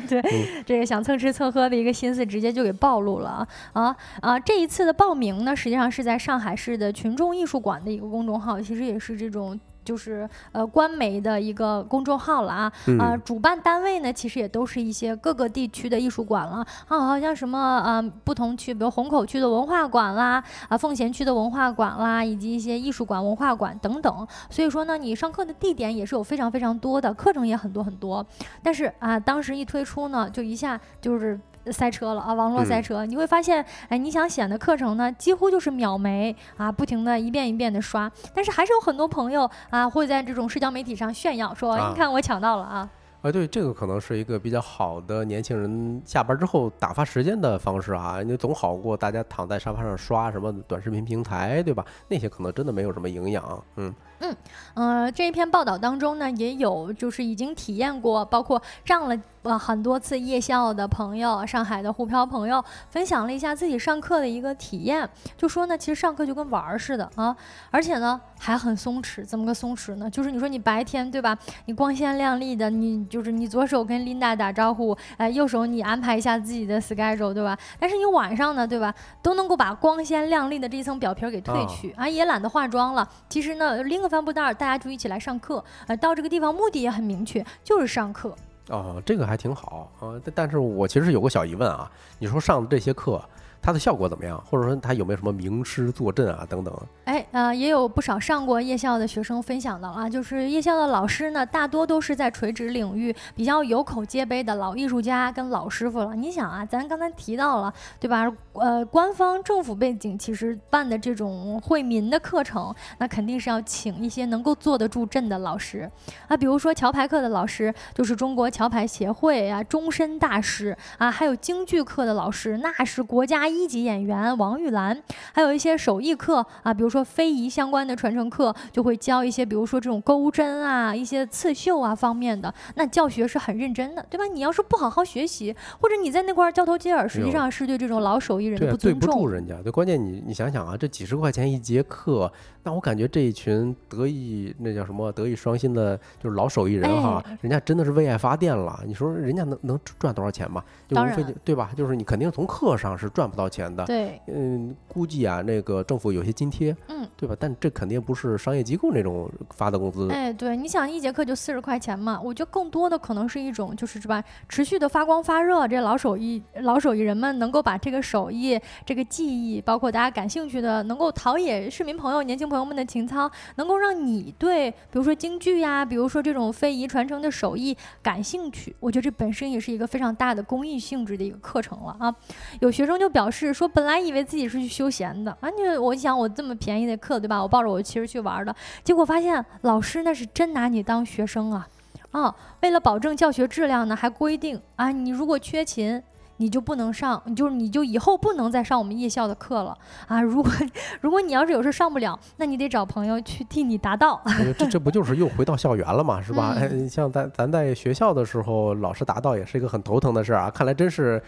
[0.08, 0.22] 对，
[0.66, 4.40] 这个想蹭吃蹭喝的一个心思直接就给暴露了啊啊啊！
[4.40, 9.60] 这一次的报名呢，实际上是在上海市的群众艺术馆的一个公众号，其实也是这种。
[9.84, 24.28] 就是呃官媒的一个公众号了啊，啊，主办单位呢其实也都是一些各个地区的艺术馆了啊，好像什么啊不同区，比如虹口区的文化馆啦，啊奉贤区的文化馆啦，以及一些艺术馆、文化馆等等。
[24.50, 28.26] 所以说呢，你上课的地点也是有非常非常多的，课程也很多很多。
[28.62, 31.40] 但是啊，当时一推出呢，就一下就是。
[31.72, 32.34] 塞车了啊！
[32.34, 38.12] 网络塞车，你会发现，哎，你想选的课程呢，几乎就是秒没啊，不停的一遍一遍的刷。
[38.34, 42.90] 但是还是有很多朋友啊，会在这种社交媒体上炫耀，说你看我抢到了啊！
[43.22, 51.86] 啊，对，这个可能是一个比较好的年轻人下班之后打发时间的方式啊，你总好过大家躺在沙发上刷什么短视频平台，对吧？
[52.10, 53.94] 那些可能真的没有什么营养，嗯。
[54.24, 54.36] 嗯，
[54.74, 67.36] 呃，这一篇报道当中呢，也有就是已经体验过，包括上了呃很多次夜校的朋友，上海的沪漂朋友，分享了一下自己上课的一个体验，就说呢，其实上课就跟玩儿似的啊，
[67.70, 70.10] 而且呢还很松弛，怎么个松弛呢？
[70.10, 77.58] 就是你说你白天对吧，你光鲜亮丽的，你就是你左手跟琳达打招呼，哎，右手你安排一下自己的 schedule 对吧？
[77.78, 83.06] 但是你晚上呢，对吧，都能够把光鲜亮丽的这一层表皮给褪去啊，也懒得化妆了。
[83.28, 84.13] 其实呢，拎个。
[84.14, 85.64] 帆布袋，大家就一起来上课。
[85.88, 88.36] 呃，到这个地方目的也很明确，就是上课。
[88.70, 90.14] 哦，这个还挺好啊。
[90.36, 93.20] 但是我其实有个小疑问啊，你说上的这些课。
[93.64, 94.38] 它的效果怎么样？
[94.46, 96.46] 或者说它有没有什么名师坐镇啊？
[96.50, 96.78] 等等。
[97.06, 106.14] 哎，呃，也有不少上过夜校的学生分享的啊，就是夜校的老师呢，大多都是在垂直领域比较有口皆碑的老艺术家跟老师傅了。
[106.14, 108.30] 你想啊，咱刚才提到了，对吧？
[108.52, 115.90] 呃，官方政府背景其实办的这种惠民的课程，那肯定是要请一些能够坐得住阵的老师
[116.28, 116.36] 啊。
[116.36, 123.53] 比如说桥牌课的老师，就是中国桥牌协会啊终身大师啊，还有京剧课的老师，那是国家。
[123.54, 125.00] 一级演员王玉兰，
[125.34, 134.26] 还有一些手艺课啊，比如说非遗相关的传承课，就会教一些，比如说这种钩针啊、一些刺绣啊方面的，那教学是很认真的，对吧？
[134.26, 139.00] 你要是不好好学习，或者你在那块交头接耳，实际上是对这种老手艺人的不尊重。
[139.00, 142.32] 对不住人家，对，关键你你想想啊，这几十块钱一节课，
[142.64, 148.80] 那我感觉这一群德艺那叫什么德艺双馨的，就是老手艺人哈，人家真的是为爱发电了。
[148.86, 150.64] 你说人家能能赚多少钱吗？
[150.88, 151.70] 就无非对吧？
[151.76, 153.43] 就是你肯定从课上是赚不到。
[153.44, 157.36] 到钱的，对，嗯，估计啊，那个政府有些津贴，嗯，对吧？
[157.38, 160.10] 但这肯定不是商业机构那种发的工资。
[160.10, 162.22] 哎，对，你想一节课就四十块钱嘛？
[162.24, 164.24] 我觉得更多的可能是一种，就是是吧？
[164.48, 178.74] 持续的发光发热，这老手艺老手艺人们能够把这个手艺、这个技艺，包括大家感兴趣的，能够陶冶市民朋友、年轻朋友们的情操，能够让你对，比如说京剧呀，比如说这种非遗传承的手艺感兴趣。
[178.80, 182.16] 我觉得这本身也是一个非常大的公益性质的一个课程了啊！
[182.62, 183.33] 有学生就表示。
[183.34, 187.42] 是说，本来以为自己是去休闲的，啊，你我想我这么便宜的课，对吧？
[187.42, 191.68] 我抱着我其实去玩的，结果发现老师那是真拿你当学生啊，
[192.12, 196.02] 啊，为了保证教学质量呢，还规定啊，你如果缺勤，
[196.38, 199.78] 你就不能上，你就你就以后不能再上我们夜校的课了
[200.08, 200.22] 啊。
[200.22, 200.52] 如果
[201.02, 204.22] 如果你要是有事上不了，那你得找朋友去替你答到。
[204.58, 206.56] 这这不就是又回到校园了嘛，是吧？
[206.90, 210.50] 像咱咱在学校的时候，老师答到也是一个很头疼的事儿啊。
[210.50, 211.22] 看来真是。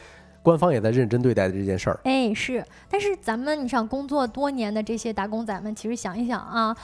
[0.46, 6.78] 官方也在认真对待这件事儿，哎，是，但是咱们你想工作多年的这些打工仔们，其实想一想啊，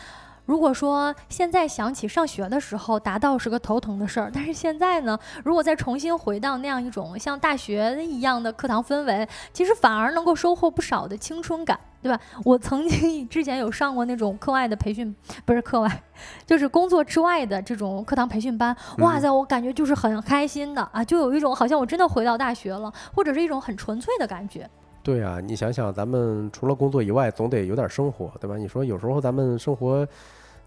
[0.52, 11.80] 如果说现在想起上学的时候，达到是个头疼的事儿， 但是现在呢，如果再重新回到那样一种像大学一样的课堂氛围，其实反而能够收获不少的青春感。
[12.02, 12.20] 对吧？
[12.44, 16.04] 我曾经之前有上过那种课外的培训，不是课外，
[16.46, 18.76] 就是工作之外的这种课堂培训班。
[18.98, 24.68] 哇塞，我感觉就是很开心的啊，就有一种好像我真的回到大学了，或者是一种很纯粹的感觉。
[25.04, 28.58] 对啊，你想想，咱们除了工作以外，总得有点生活，对吧？
[28.58, 30.08] 你说有时候咱们生活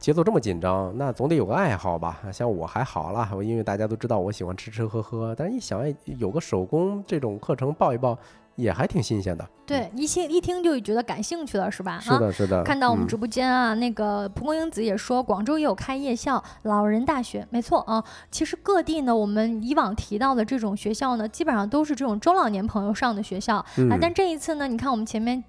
[0.05, 2.21] 节奏这么紧张，那总得有个爱好吧？
[2.31, 8.19] 像我还好啦，我因为大家都知道我喜欢吃吃喝喝，但是一想，哎，有个手工这种课程报一报。
[8.57, 11.99] 也还挺新鲜的，对，一听一听就觉得感兴趣了，是吧？
[11.99, 12.63] 是的，是的。
[12.63, 18.05] 看到我们直播间啊，那个蒲公英子也说，广州也有开夜校，老人大学，没错啊。
[18.31, 23.99] 其实各地呢，我们以往提到的这种学校呢，基本上都是这种中老年朋友上的学校啊。
[24.01, 25.43] 但这一次呢，你看我们前面。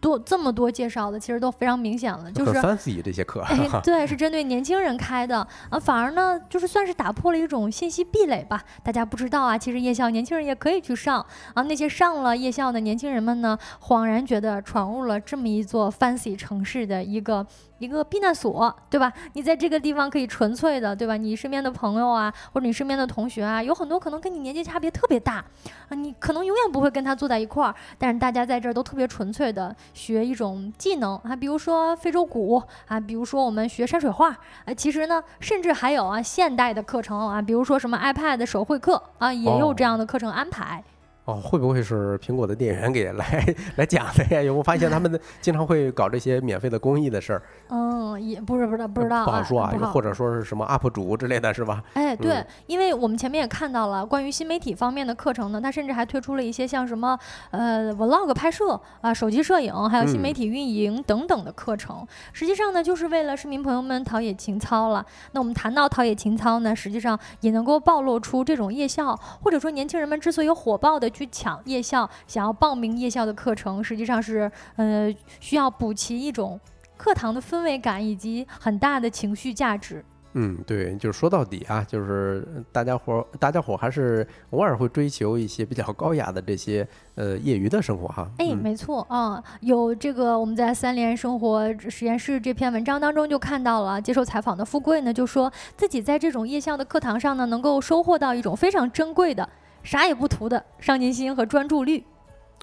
[0.00, 3.44] 多这么多介绍的，其实都非常明显了，就是三四这些课，
[3.82, 8.62] 对，是针对年轻人开的啊，反而呢，就是算是打破了一种信息壁垒吧。
[8.82, 11.24] 大家不知道啊，其实夜校年轻人也可以去上
[11.54, 11.62] 啊。
[11.62, 17.46] 那些上了夜校的年轻人们呢，恍然觉得闯入了这么一座 fancy 城市的一个。
[17.78, 19.12] 一个避难所，对吧？
[19.34, 21.16] 你在这个地方可以纯粹的，对吧？
[21.16, 25.44] 你身边的朋友啊，或者你身边的同学啊，有很多可能跟你年纪差别特别大
[25.88, 40.82] 啊，你可能永远不会跟他坐在一块儿，但是大家在这儿都特别纯粹的学一种技能啊，比如说非洲鼓啊，比如说我们学山水画啊，其实呢，甚至还有啊现代的课程啊，比如说什么 iPad 手绘课啊，也有这样的课程安排。
[40.82, 40.97] 哦，
[41.34, 44.42] 会不会是苹果的店员给来 来讲的呀？
[44.42, 47.42] 有没有发现他们经常会搞这些免费的公益的事儿？
[47.68, 51.82] 嗯，也不是不知道不知道，不好说啊，或者说是什么 UP 主之类的是吧？
[51.94, 57.18] 哎，对，因为我们前面也看到了关于新媒体方面的课程呢，它甚至还推出了一些像什么
[57.50, 62.06] 呃 Vlog 拍摄啊、手机摄影，还有新媒体运营等等的课程。
[62.32, 65.04] 实际上呢，就是为了市民朋友们陶冶情操了。
[65.32, 72.08] 那我们谈到陶冶情操呢，实际上也能够暴露出这种夜校或者说年轻人们之所以火爆的去抢夜校。
[72.26, 76.58] 想要报名夜校的课程，实际上是呃需要补齐一种
[76.96, 80.04] 课堂的氛围感以及很大的情绪价值。
[80.34, 88.30] 嗯，对，就是说到底啊，就是大家伙大家伙还是偶尔会追求一些比较高雅的这些呃业余的生活哈。
[88.36, 99.48] 哎，没错啊，有这个我们在三联生活实验室这篇文章当中就看到了，接受采访的富贵呢就说自己在这种夜校的课堂上呢，能够收获到一种非常珍贵的。
[99.82, 102.04] 啥也不图的上进心和专注力，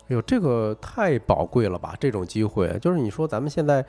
[0.04, 1.96] 哎呦，这个太宝贵了吧！
[2.00, 3.84] 这种机会，就是你说咱们现在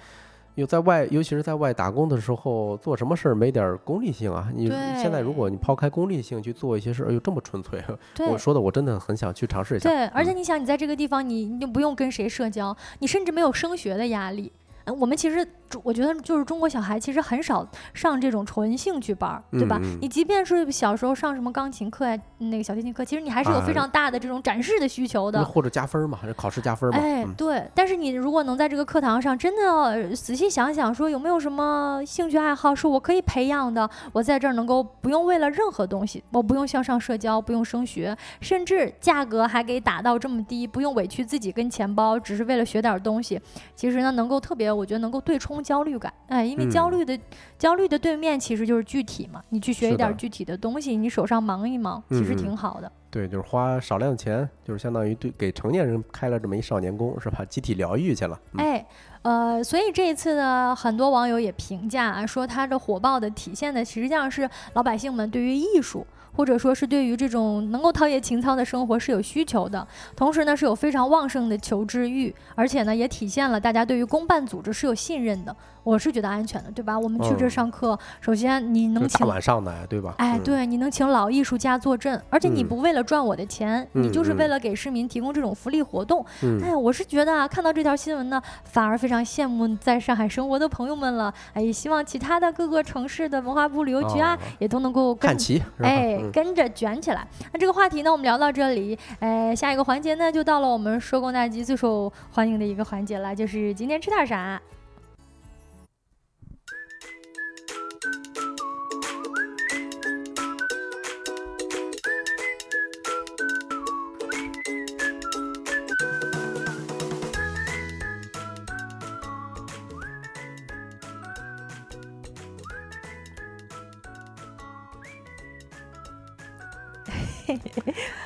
[0.54, 4.50] 有在外，尤其是在外打工的时候，做什么事儿没点功利性啊？
[4.54, 7.84] 你现在如果你抛开功利性去做一些事儿，哎呦，这么纯粹！
[8.30, 9.90] 我说的我真的很想去尝试一下。
[9.90, 14.50] 对，而且你想，你在这个地方，你你就不用跟谁社交，你甚至没有升学的压力。
[14.87, 15.47] 我们其实，
[15.82, 19.80] 我觉得就是中国小孩其实很少上这种纯兴趣班，对吧？
[20.01, 26.99] 你即便是小时候上什么钢琴课呀，那个小提琴课，其实你还是有非常大的这种展示的需求的，或者加分嘛，还是考试加分嘛？
[26.99, 27.68] 哎，对。
[27.74, 43.41] 但是你如果能在这个课堂上真的仔细想想，说有没有什么兴趣爱好是我可以培养的，我在这儿能够不用为了任何东西，我不用向上社交，不用升学，甚至价格还给打到这么低，不用委屈自己跟钱包，只是为了学点东西，
[43.74, 44.75] 其实呢，能够特别。
[44.76, 47.18] 我觉得能够对冲焦虑感，哎，因为焦虑的
[47.58, 49.42] 焦虑的对面其实就是具体嘛。
[49.48, 52.90] 你去学一点具体的东西，你手上忙一忙，其实挺好的。
[53.10, 57.44] 对，就是花少量钱，就是相当于对给成年人开了这么一少年宫，是吧？
[57.46, 58.38] 集体疗愈去了。
[58.58, 58.84] 哎，
[59.22, 66.06] 呃，所以这一次呢，很多网友也评价说，它的火爆的体现的实际上是老百姓们对于艺术。
[66.37, 75.57] 或者说是对于这种能够陶冶情操的生活是有需求的，同时呢是有非常旺盛的求知欲，而且呢也体现了大家对于公办组织是有信任的。
[75.87, 76.99] 我是觉得安全的，对吧？
[76.99, 80.16] 我们去这上课，首先你能请晚上的，对吧？
[80.18, 86.26] 哎，对，你能请老艺术家坐镇，而且你不为了赚我的钱，你就是为了给市民提供这种福利活动。
[86.61, 91.32] 哎，我是觉得啊，看到这条新闻呢，反而非常羡慕在上海生活的朋友们了。
[91.53, 97.24] 哎，希望其他的各个城市的文化部旅游局啊，也都能够看齐，哎，跟着卷起来。
[97.53, 104.61] 那这个话题呢，我们聊到这里，哎，下一个环节呢，就到了我们收工大吉最受欢迎的一个环节了，就是今天吃点啥。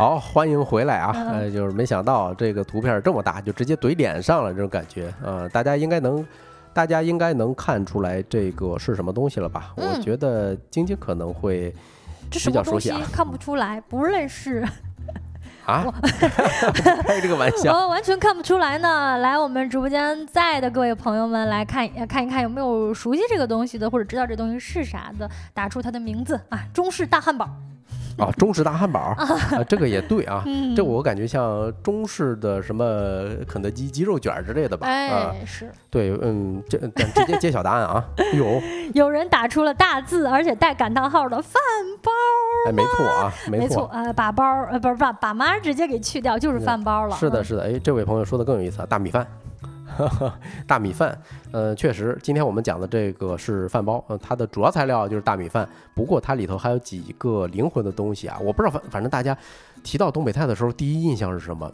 [0.00, 1.12] 好，欢迎回来啊！
[1.30, 6.26] 呃，就是没想到这个图片这么大，就直接怼脸上了，这种感觉啊，大家应该能，
[6.72, 9.74] 大家应该能看出来这个是什么东西了吧？
[9.76, 11.70] 我觉得晶晶可能会
[12.30, 12.98] 比较熟悉啊。
[13.12, 14.66] 看不出来，不认识
[15.66, 15.84] 啊？
[17.04, 19.18] 开这个玩笑， 我完全看不出来呢。
[19.18, 26.58] 来，我们直播间在的各位朋友们，来看看一看有没有熟悉这个东西的，或者知道这东西是啥的，打出它的名字啊！
[26.72, 27.46] 中式大汉堡。
[28.20, 30.44] 啊，中式大汉堡，啊，这个也对啊，
[30.76, 32.84] 这我感觉像中式的什么
[33.48, 34.86] 肯德基鸡肉卷之类的吧？
[34.86, 38.04] 哎，是，对，嗯，这直接揭晓答案啊，
[38.34, 38.62] 有
[38.94, 41.60] 有人打出了大字，而且带感叹号的饭
[42.02, 42.10] 包，
[42.68, 47.16] 哎，没错啊，没错，啊，把包，呃，不是把把妈直接给去掉，就是饭包了。
[47.16, 49.26] 是的，是的，哎，这位朋友说的更有意思啊，大米饭。
[50.66, 51.18] 大米饭，
[51.52, 55.68] 呃，确实，今天我们讲的这个是饭包，呃，它的主要材料就是大米饭。
[55.94, 59.36] 不过它里头还有几个灵魂的东西啊，我不知道，反反正大家
[59.82, 61.70] 提到东北菜的时候，第一印象是什么？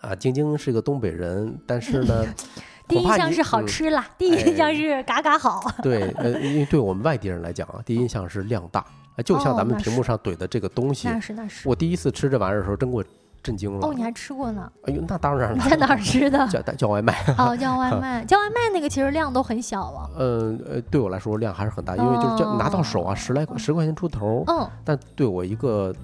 [0.00, 2.24] 啊，晶晶是个东北人，但是呢，
[2.86, 5.60] 第一印象是好吃啦，第一印象是嘎嘎好。
[5.82, 8.84] 对，呃，因为对我们外地人来讲啊，第一印象是量大，
[9.24, 11.68] 就像咱们屏幕上怼的这个东西，那是那是。
[11.68, 13.04] 我第一次吃这玩意儿的时候，真给我
[13.42, 13.86] 震惊了。
[13.86, 14.70] 哦，你还吃过呢？
[14.84, 15.64] 哎呦，那当然了。
[15.68, 16.46] 在哪儿吃的？
[16.48, 17.14] 叫叫外卖。
[17.38, 20.10] 哦，叫外卖，叫外卖那个其实量都很小了。
[20.18, 24.44] 嗯呃，对我来说量还是很大，因为就是叫拿到手啊，十来十块钱出头。
[24.46, 24.68] 嗯。
[24.84, 25.94] 但对我一个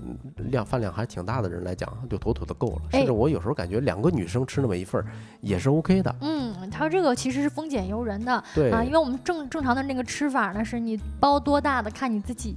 [0.51, 2.83] 量饭量还挺大的人来讲，就妥妥的够了。
[2.93, 5.07] 甚至我有时候感觉两个女生吃那么一份儿
[5.41, 6.15] 也是 OK 的。
[6.21, 8.43] 嗯，他说这个其实是丰俭由人的。
[8.55, 12.57] 对啊，因为我们正正常的那个吃法呢，是你包多大的看你自己，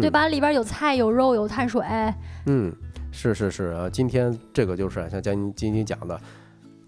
[0.00, 0.28] 对吧？
[0.28, 1.84] 里边有菜有肉有碳水。
[2.46, 2.72] 嗯，
[3.12, 6.18] 是是是啊，今天这个就是像江晶晶讲的。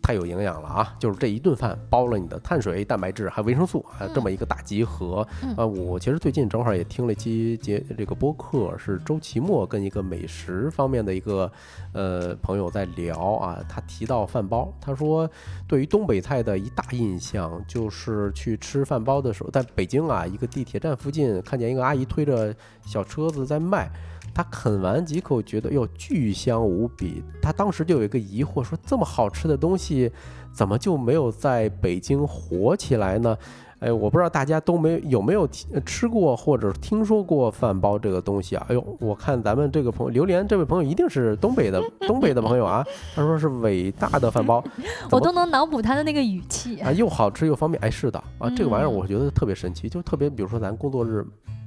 [0.07, 0.95] 太有营养了啊！
[0.99, 5.27] 就是这一顿饭包了你的碳水、蛋白质还有维生素啊，这么一个大集合。
[5.57, 11.51] 啊，我其实最近正好也听了一期节这个播客，是周奇墨跟一个美食方面的一个
[11.95, 15.27] 呃朋友在聊啊，他提到饭包，他说
[15.67, 22.55] 对于东北菜的一大印象就是去吃饭包的时候，在北京啊一个地铁站附近看见一个阿姨推着
[22.85, 23.91] 小车子在卖。
[24.35, 27.23] 他啃完几口，觉得哟巨香无比。
[27.41, 30.11] 他当时就有一个疑惑，说这么好吃的东西，
[30.53, 33.39] 怎么就没有在北京火起来呢？
[33.81, 35.47] 哎，我不知道大家都没有没有
[35.85, 38.65] 吃过或者听说过饭包这个东西啊？
[38.71, 42.83] 哎呦，我看咱们这个朋友榴莲这位朋友一定是东北的东北的朋友啊。
[43.15, 44.65] 他说是伟大的饭包，
[45.13, 47.83] 我都能脑补他的那个语气啊，又好吃又方便。
[47.83, 51.25] 哎，是的啊，这个玩意儿我觉得特别神奇，就特别比如说咱工作日。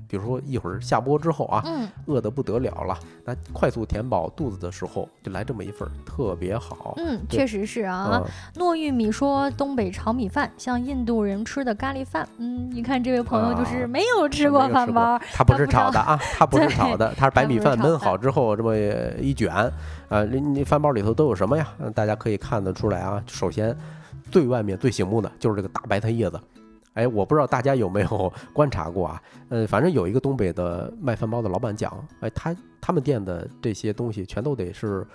[0.07, 1.63] 比如说一会儿下播之后啊，
[2.05, 6.93] 饿得不得了了，那快速填饱肚子的时候，就来这么一份儿，特别好。
[6.97, 8.23] 嗯，确实是啊。
[8.55, 12.27] 糯玉米说东北炒米饭像印度人吃的咖喱饭。
[12.37, 18.75] 嗯，你看这位朋友就是没有吃过饭包，他不是炒的啊，他不是炒的， 他是白米饭焖好之后这么
[19.19, 19.53] 一卷
[20.07, 20.23] 啊。
[20.23, 21.67] 你你饭包里头都有什么呀？
[21.93, 23.21] 大家可以看得出来啊。
[23.27, 23.75] 首先，
[24.31, 26.39] 最外面最醒目的就是这个大白菜叶子。
[26.97, 29.21] 哎，我不知道大家有没有 观察过啊？
[29.49, 35.05] 呃，反正有一个东北的卖饭包的老板讲，哎，他他们店的这些东西全都得是。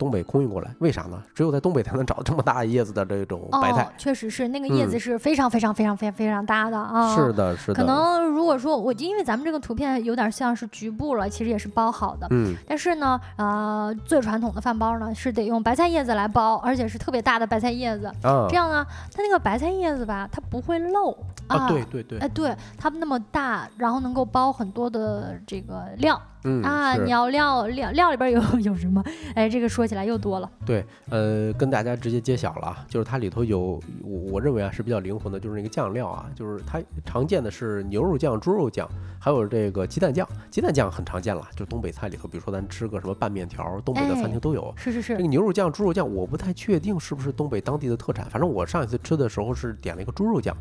[0.00, 1.22] 东北空运过来，为啥呢？
[1.34, 3.86] 只有在东北才能找这么大叶子的这种白菜。
[3.98, 7.14] 确实是，那个叶子是非常非常非常非常非常大的啊。
[7.14, 7.74] 是的，是的。
[7.74, 12.26] 可能如果说我因为咱们这个图片有点像是局部了，其实也是包好的。
[12.30, 12.56] 嗯。
[12.66, 18.06] 但是呢，呃，最传统的饭包呢是得用白菜叶子来包，而且是特别大的白菜叶子。
[18.22, 18.46] 啊。
[18.48, 21.14] 这样呢，它那个白菜叶子吧，它不会漏
[21.46, 21.68] 啊。
[21.68, 22.18] 对对对。
[22.20, 26.18] 哎，对，它那么大，然后能够包很多的这个料。
[26.44, 29.02] 嗯啊，你要料料料里边有 有什么？
[29.34, 30.50] 哎，这个说起来又多了。
[30.64, 38.88] 对，呃，跟大家直接揭晓了，就是它里头有，我我认为啊是比较灵魂的，就是那个酱料啊，就是它常见的是牛肉酱、猪肉酱，
[39.18, 40.26] 还有这个鸡蛋酱。
[40.50, 44.72] 鸡蛋酱很常见了，就东北菜里头，比如说咱吃个什么拌面条，东北的餐厅都有。
[44.76, 45.16] 是是是。
[45.16, 50.56] 这个牛肉酱、猪肉酱，我不太确定是不是东北当地的特产，反正我上一次吃的时候是点了一个猪肉酱。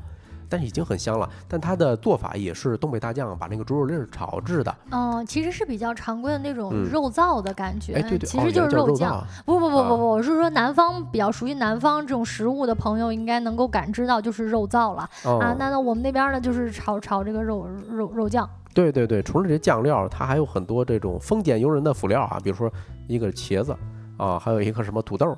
[0.50, 4.76] 但是已经很香了，但它的做法也是东北大酱把那个猪肉粒儿炒制的。
[4.91, 7.93] 嗯，其实是比较常规的那种肉燥的感觉。
[7.93, 9.24] 哎，对对，其实就是肉酱。
[9.45, 15.56] 不不不不不，我是说南方比较熟悉南方这种食物的朋友应该能够感知到，就是肉燥了啊。
[15.60, 18.50] 那那我们那边呢，就是炒炒这个肉肉肉酱。
[18.74, 22.72] 对对对，除了这些酱料，它还有很多这种丰俭由人的辅料啊，比如说
[23.08, 23.76] 一个茄子。
[24.20, 25.36] 啊，还有一个什么土豆，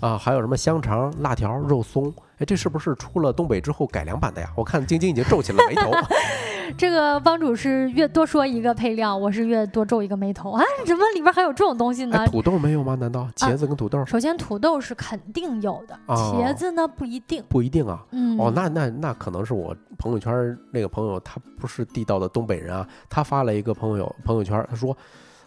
[0.00, 4.48] 啊，还有什么香肠、辣条、肉松，哎，这是不是出了东北之后改良版的呀？
[4.56, 5.90] 我看晶晶已经皱起了眉头。
[6.78, 10.62] 这个帮主是越多说一个配料，我是越多皱一个眉头啊！
[10.86, 12.24] 怎么里边还有这种东西呢？
[12.28, 12.94] 土豆没有吗？
[12.94, 14.06] 难道茄子跟土豆？
[14.06, 17.42] 首先土豆是肯定有的，茄子呢不一定。
[17.48, 18.00] 不一定啊。
[18.12, 18.38] 嗯。
[18.38, 24.96] 哦，那那那可能是我朋友圈那个朋友，他不是地道的东北人啊，他发了一个朋友朋友圈，他说。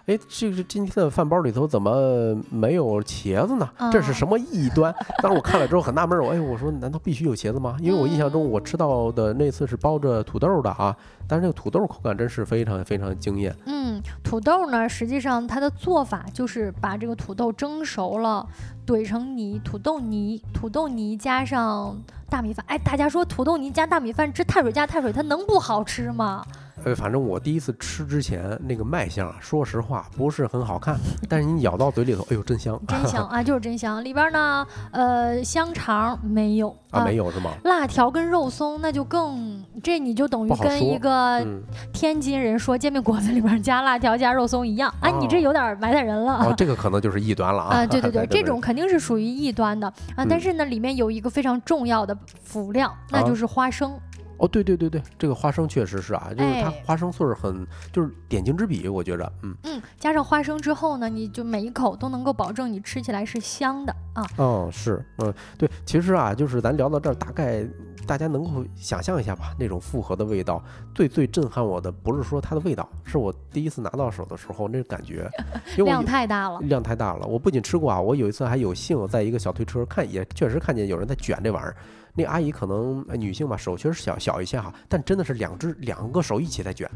[0.06, 3.70] 哎，这个今天的饭包里头怎么没有茄子呢？
[3.90, 4.94] 这是什么异端？
[5.22, 7.78] 当时我看了之后很纳闷，我哎，我说难道必须有茄子吗？
[7.80, 10.94] 因为我印象中我吃到的那次是包着土豆的啊，
[11.26, 13.56] 但是这个土豆口感真是非常非常惊艳。
[13.66, 18.46] 嗯，土豆呢，实际上它的做法就是把这个土豆蒸熟了，
[18.86, 21.98] 怼成泥，土豆泥，土豆泥加上
[22.30, 22.66] 大米饭。
[22.68, 26.44] 哎，大家说土豆泥加大米饭，这碳水加碳水，它能不好吃吗？
[26.86, 30.98] 呃，反正我第一次吃之前，那个卖相，说实话不是很好看。
[31.30, 32.80] 但是你咬到嘴里头，哎呦，真香！
[32.88, 34.04] 真香 啊，就是真香。
[34.04, 37.52] 里边呢，呃，香肠没有啊，没有是吗？
[37.64, 41.46] 辣条跟肉松那就更，这你就等于跟一个
[41.94, 46.46] 天津人说煎饼果子里边加辣条加肉松一样啊，你这有点埋汰人了。
[46.46, 47.78] 哦， 这个可能就是异端了啊。
[47.78, 50.26] 啊，对对对，这种肯定是属于异端的啊。
[50.28, 53.98] 但是呢，里面有一个非常重要的辅料，那就是花生。
[54.44, 64.26] 哦，对对对对，这个花生确实是啊，就是它花生碎儿很，就是点睛之笔，我觉着，嗯嗯，加上花生之后呢，你就每一口都能够保证你吃起来是香的啊。
[64.36, 67.66] 哦，是，嗯，对，其实啊，就是咱聊到这儿，大概
[68.06, 75.30] 大家能够想象一下吧，那种复合的味道，最最震撼我的不是说它的味道，是我第一次拿到手的时候那感觉，
[75.84, 77.26] 量太大了，量太大了。
[77.26, 81.76] 我不仅吃过啊，我有一次还有幸在一个小推车看，也确实看见有人在卷这玩意儿。
[82.16, 86.90] 那阿姨可能女性吧，手确实小小一些哈，但真的是两只两个手一起在卷。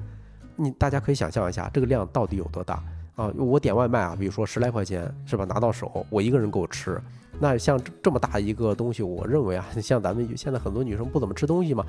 [0.56, 2.84] 你大家可以想象一下，这个量到底有多大
[3.16, 3.32] 啊？
[3.36, 5.46] 我点外卖啊，比如说十来块钱是吧？
[5.46, 7.02] 拿到手，我一个人够吃。
[7.40, 11.86] 那像这么大一个东西，我认为啊，像咱们现在很多女生不怎么吃东西嘛，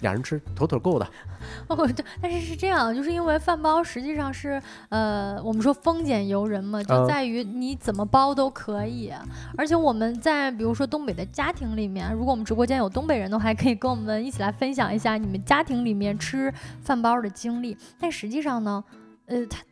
[0.00, 1.06] 俩人吃妥妥够的。
[1.68, 9.12] 哦，对，但是是这样，就是因为饭包实际上是，呃，我们说丰俭由人嘛，就在于你怎么包都可以。
[9.56, 17.76] 而且我们在比如说东北的家庭里面，如果我们直播间有东北人的话，还可以跟我们一起来分享一下你们家庭里面吃饭包的经历。
[18.00, 18.82] 但实际上呢，
[19.26, 19.62] 呃，它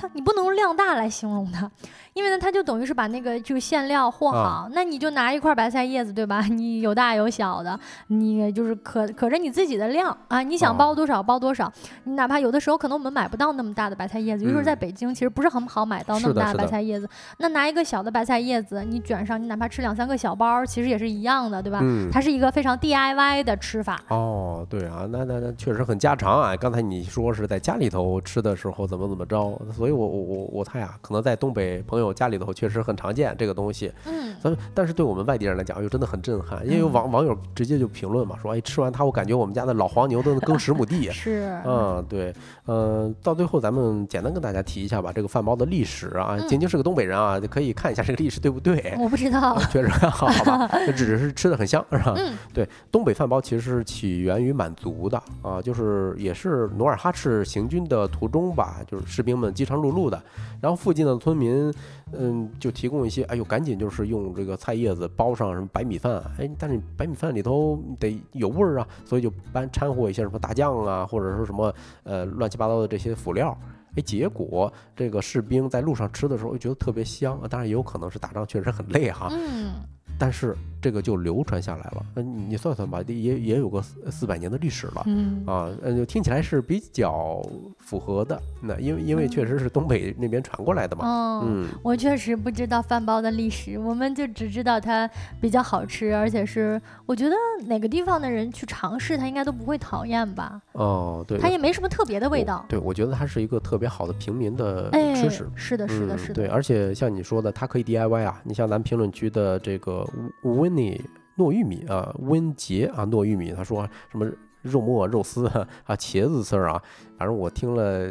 [0.00, 1.70] 它你不能用量大来形容它。
[2.12, 6.40] 因为呢，它就等于是把那个这个馅料和好，那你就拿一块白菜叶子，对吧？
[6.50, 7.78] 你有大有小的，
[8.08, 11.72] 你就是可可着你自己的量啊，你想包多少包多少。
[12.04, 17.08] 你哪怕有的时候可能我们买不到那么大的白菜叶子，尤其是在北京，其实不是很好买到那么大的白菜叶子。
[17.38, 21.80] 那拿一个小的白菜叶子，你卷上，你哪怕吃两三个小包，其实也是一样的，对吧？
[22.10, 24.00] 它是一个非常 DIY 的吃法。
[24.08, 26.56] 哦，对啊，那那那确实很家常啊。
[26.56, 32.10] 刚才你说是在家里头吃的时候怎么怎么着，所以我我我我猜啊，可能在东北朋友。
[32.20, 42.34] 家里头确实很常见这个东西，嗯，但但是对我们外地人来讲又真的很震撼，因为有网网友直接就评论嘛，说哎吃完它我感觉我们家的老黄牛都能耕十亩地， 是，嗯对，
[42.66, 48.94] 嗯到最后咱们简单跟大家提一下吧，这个饭包的历史啊，晶晶是个东北人啊，就可以看一下这个历史对不对？
[48.98, 52.12] 我不知道， 确实好吧， 只是吃的很香是吧？
[52.18, 60.22] 嗯，对，东北饭包其实是起源于满族的啊，就是也是努尔哈赤行军的途中吧，就是士兵们饥肠辘辘的，
[60.60, 61.72] 然后附近的村民。
[62.12, 73.56] 嗯，就提供一些，哎呦，赶紧就是用这个菜叶子包上什么白米饭，哎，但是白米饭里头得有味儿啊，所以就搬掺和一些什么大酱啊，或者说什么呃乱七八糟的这些辅料，
[73.94, 79.74] 哎，结果这个士兵在路上吃的时候，觉得特别香，当然也有可能是打仗确实很累哈，嗯，
[80.20, 80.54] 但是。
[80.82, 87.46] 这个就流传下来了，嗯你算算吧，也也有个四四百年的历史了，嗯啊，嗯，听起来是比较
[87.80, 88.40] 符合的。
[88.62, 95.06] 那因为因为确实是东北那边传过来的嘛，嗯，我确实不知道饭包的历史，我们就只知道它
[95.38, 97.36] 比较好吃，而且是我觉得
[97.66, 100.62] 哪个地方的人去尝试它应该都不会讨厌吧？
[100.72, 102.64] 哦，对，它也没什么特别的味道。
[102.70, 105.46] 对，我觉得它是一个特别好的平民的吃食。
[105.54, 106.32] 是的，是的，是的。
[106.32, 110.08] 对，而且像你说的，它可以 DIY 啊，你像咱评论区的这个
[110.42, 110.76] 温。
[110.76, 111.00] 妮
[111.36, 114.30] 糯玉米啊，温杰啊，糯玉米，他说什么
[114.62, 116.82] 肉末、肉丝啊，茄子丝儿啊，
[117.20, 118.10] 反正我听了。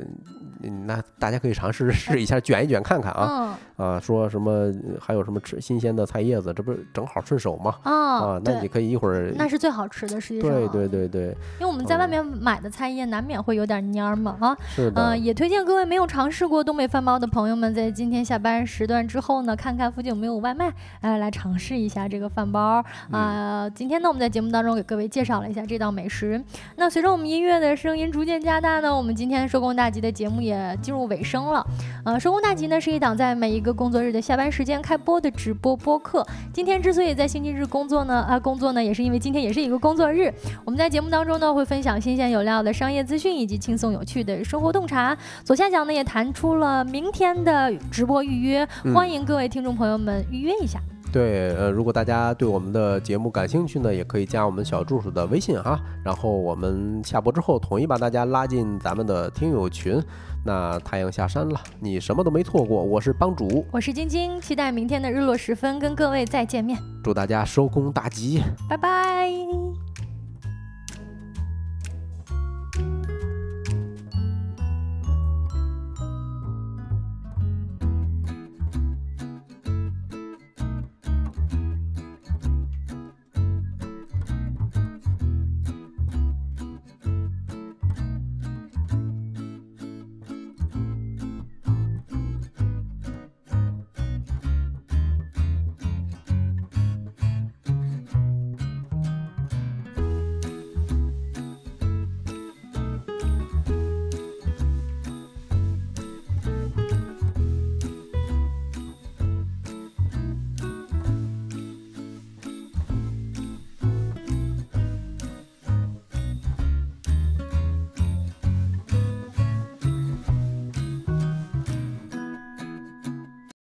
[0.86, 4.69] 那大家可以尝试 试一下卷一卷看看啊啊，说什么
[4.99, 7.73] 还有什么吃新鲜的菜叶子，这不是正好顺手吗？
[7.84, 11.27] 啊，那你可以一会儿那是最好吃的，实际上对对对对，
[11.61, 20.69] 因为我们在外面买的菜叶难免会有点蔫嘛啊，是的，嗯，也推荐各位没有尝试过东北饭包的朋友们，在今天下班时段之后呢，看看附近有没有外卖，
[20.99, 23.69] 哎，来尝试一下这个饭包啊。
[23.69, 26.44] 今天呢，我们在节目当中给各位介绍了一下这道美食。
[26.76, 30.60] 那随着我们音乐的声音逐渐加大呢，我们今天收工大吉的节目也。
[30.82, 31.66] 进入尾声了，
[32.04, 36.26] 呃，收工大吉呢是一档在每一个工作日的下班时间开播的直播播客。
[36.54, 40.34] 今天之所以在星期日工作呢，啊，工作呢也是因为今天也是一个工作日。
[40.66, 45.18] 我们在节目当中呢会分享新鲜有料的商业资讯以及轻松有趣的生活洞察。
[45.44, 50.80] 左下角呢也弹出了明天的直播预约，欢迎各位听众朋友们预约一下。
[51.11, 60.02] 对，呃，如果大家对我们的节目感兴趣呢，也可以加我们小助手的微信哈，然后我们下播之后统一把大家拉进咱们的听友群。
[60.45, 62.81] 那太阳下山了，你什么都没错过。
[62.81, 66.80] 我是帮主，我是晶晶，期待明天的日落时分跟各位再见面。
[67.03, 69.89] 祝大家收工大吉，拜拜。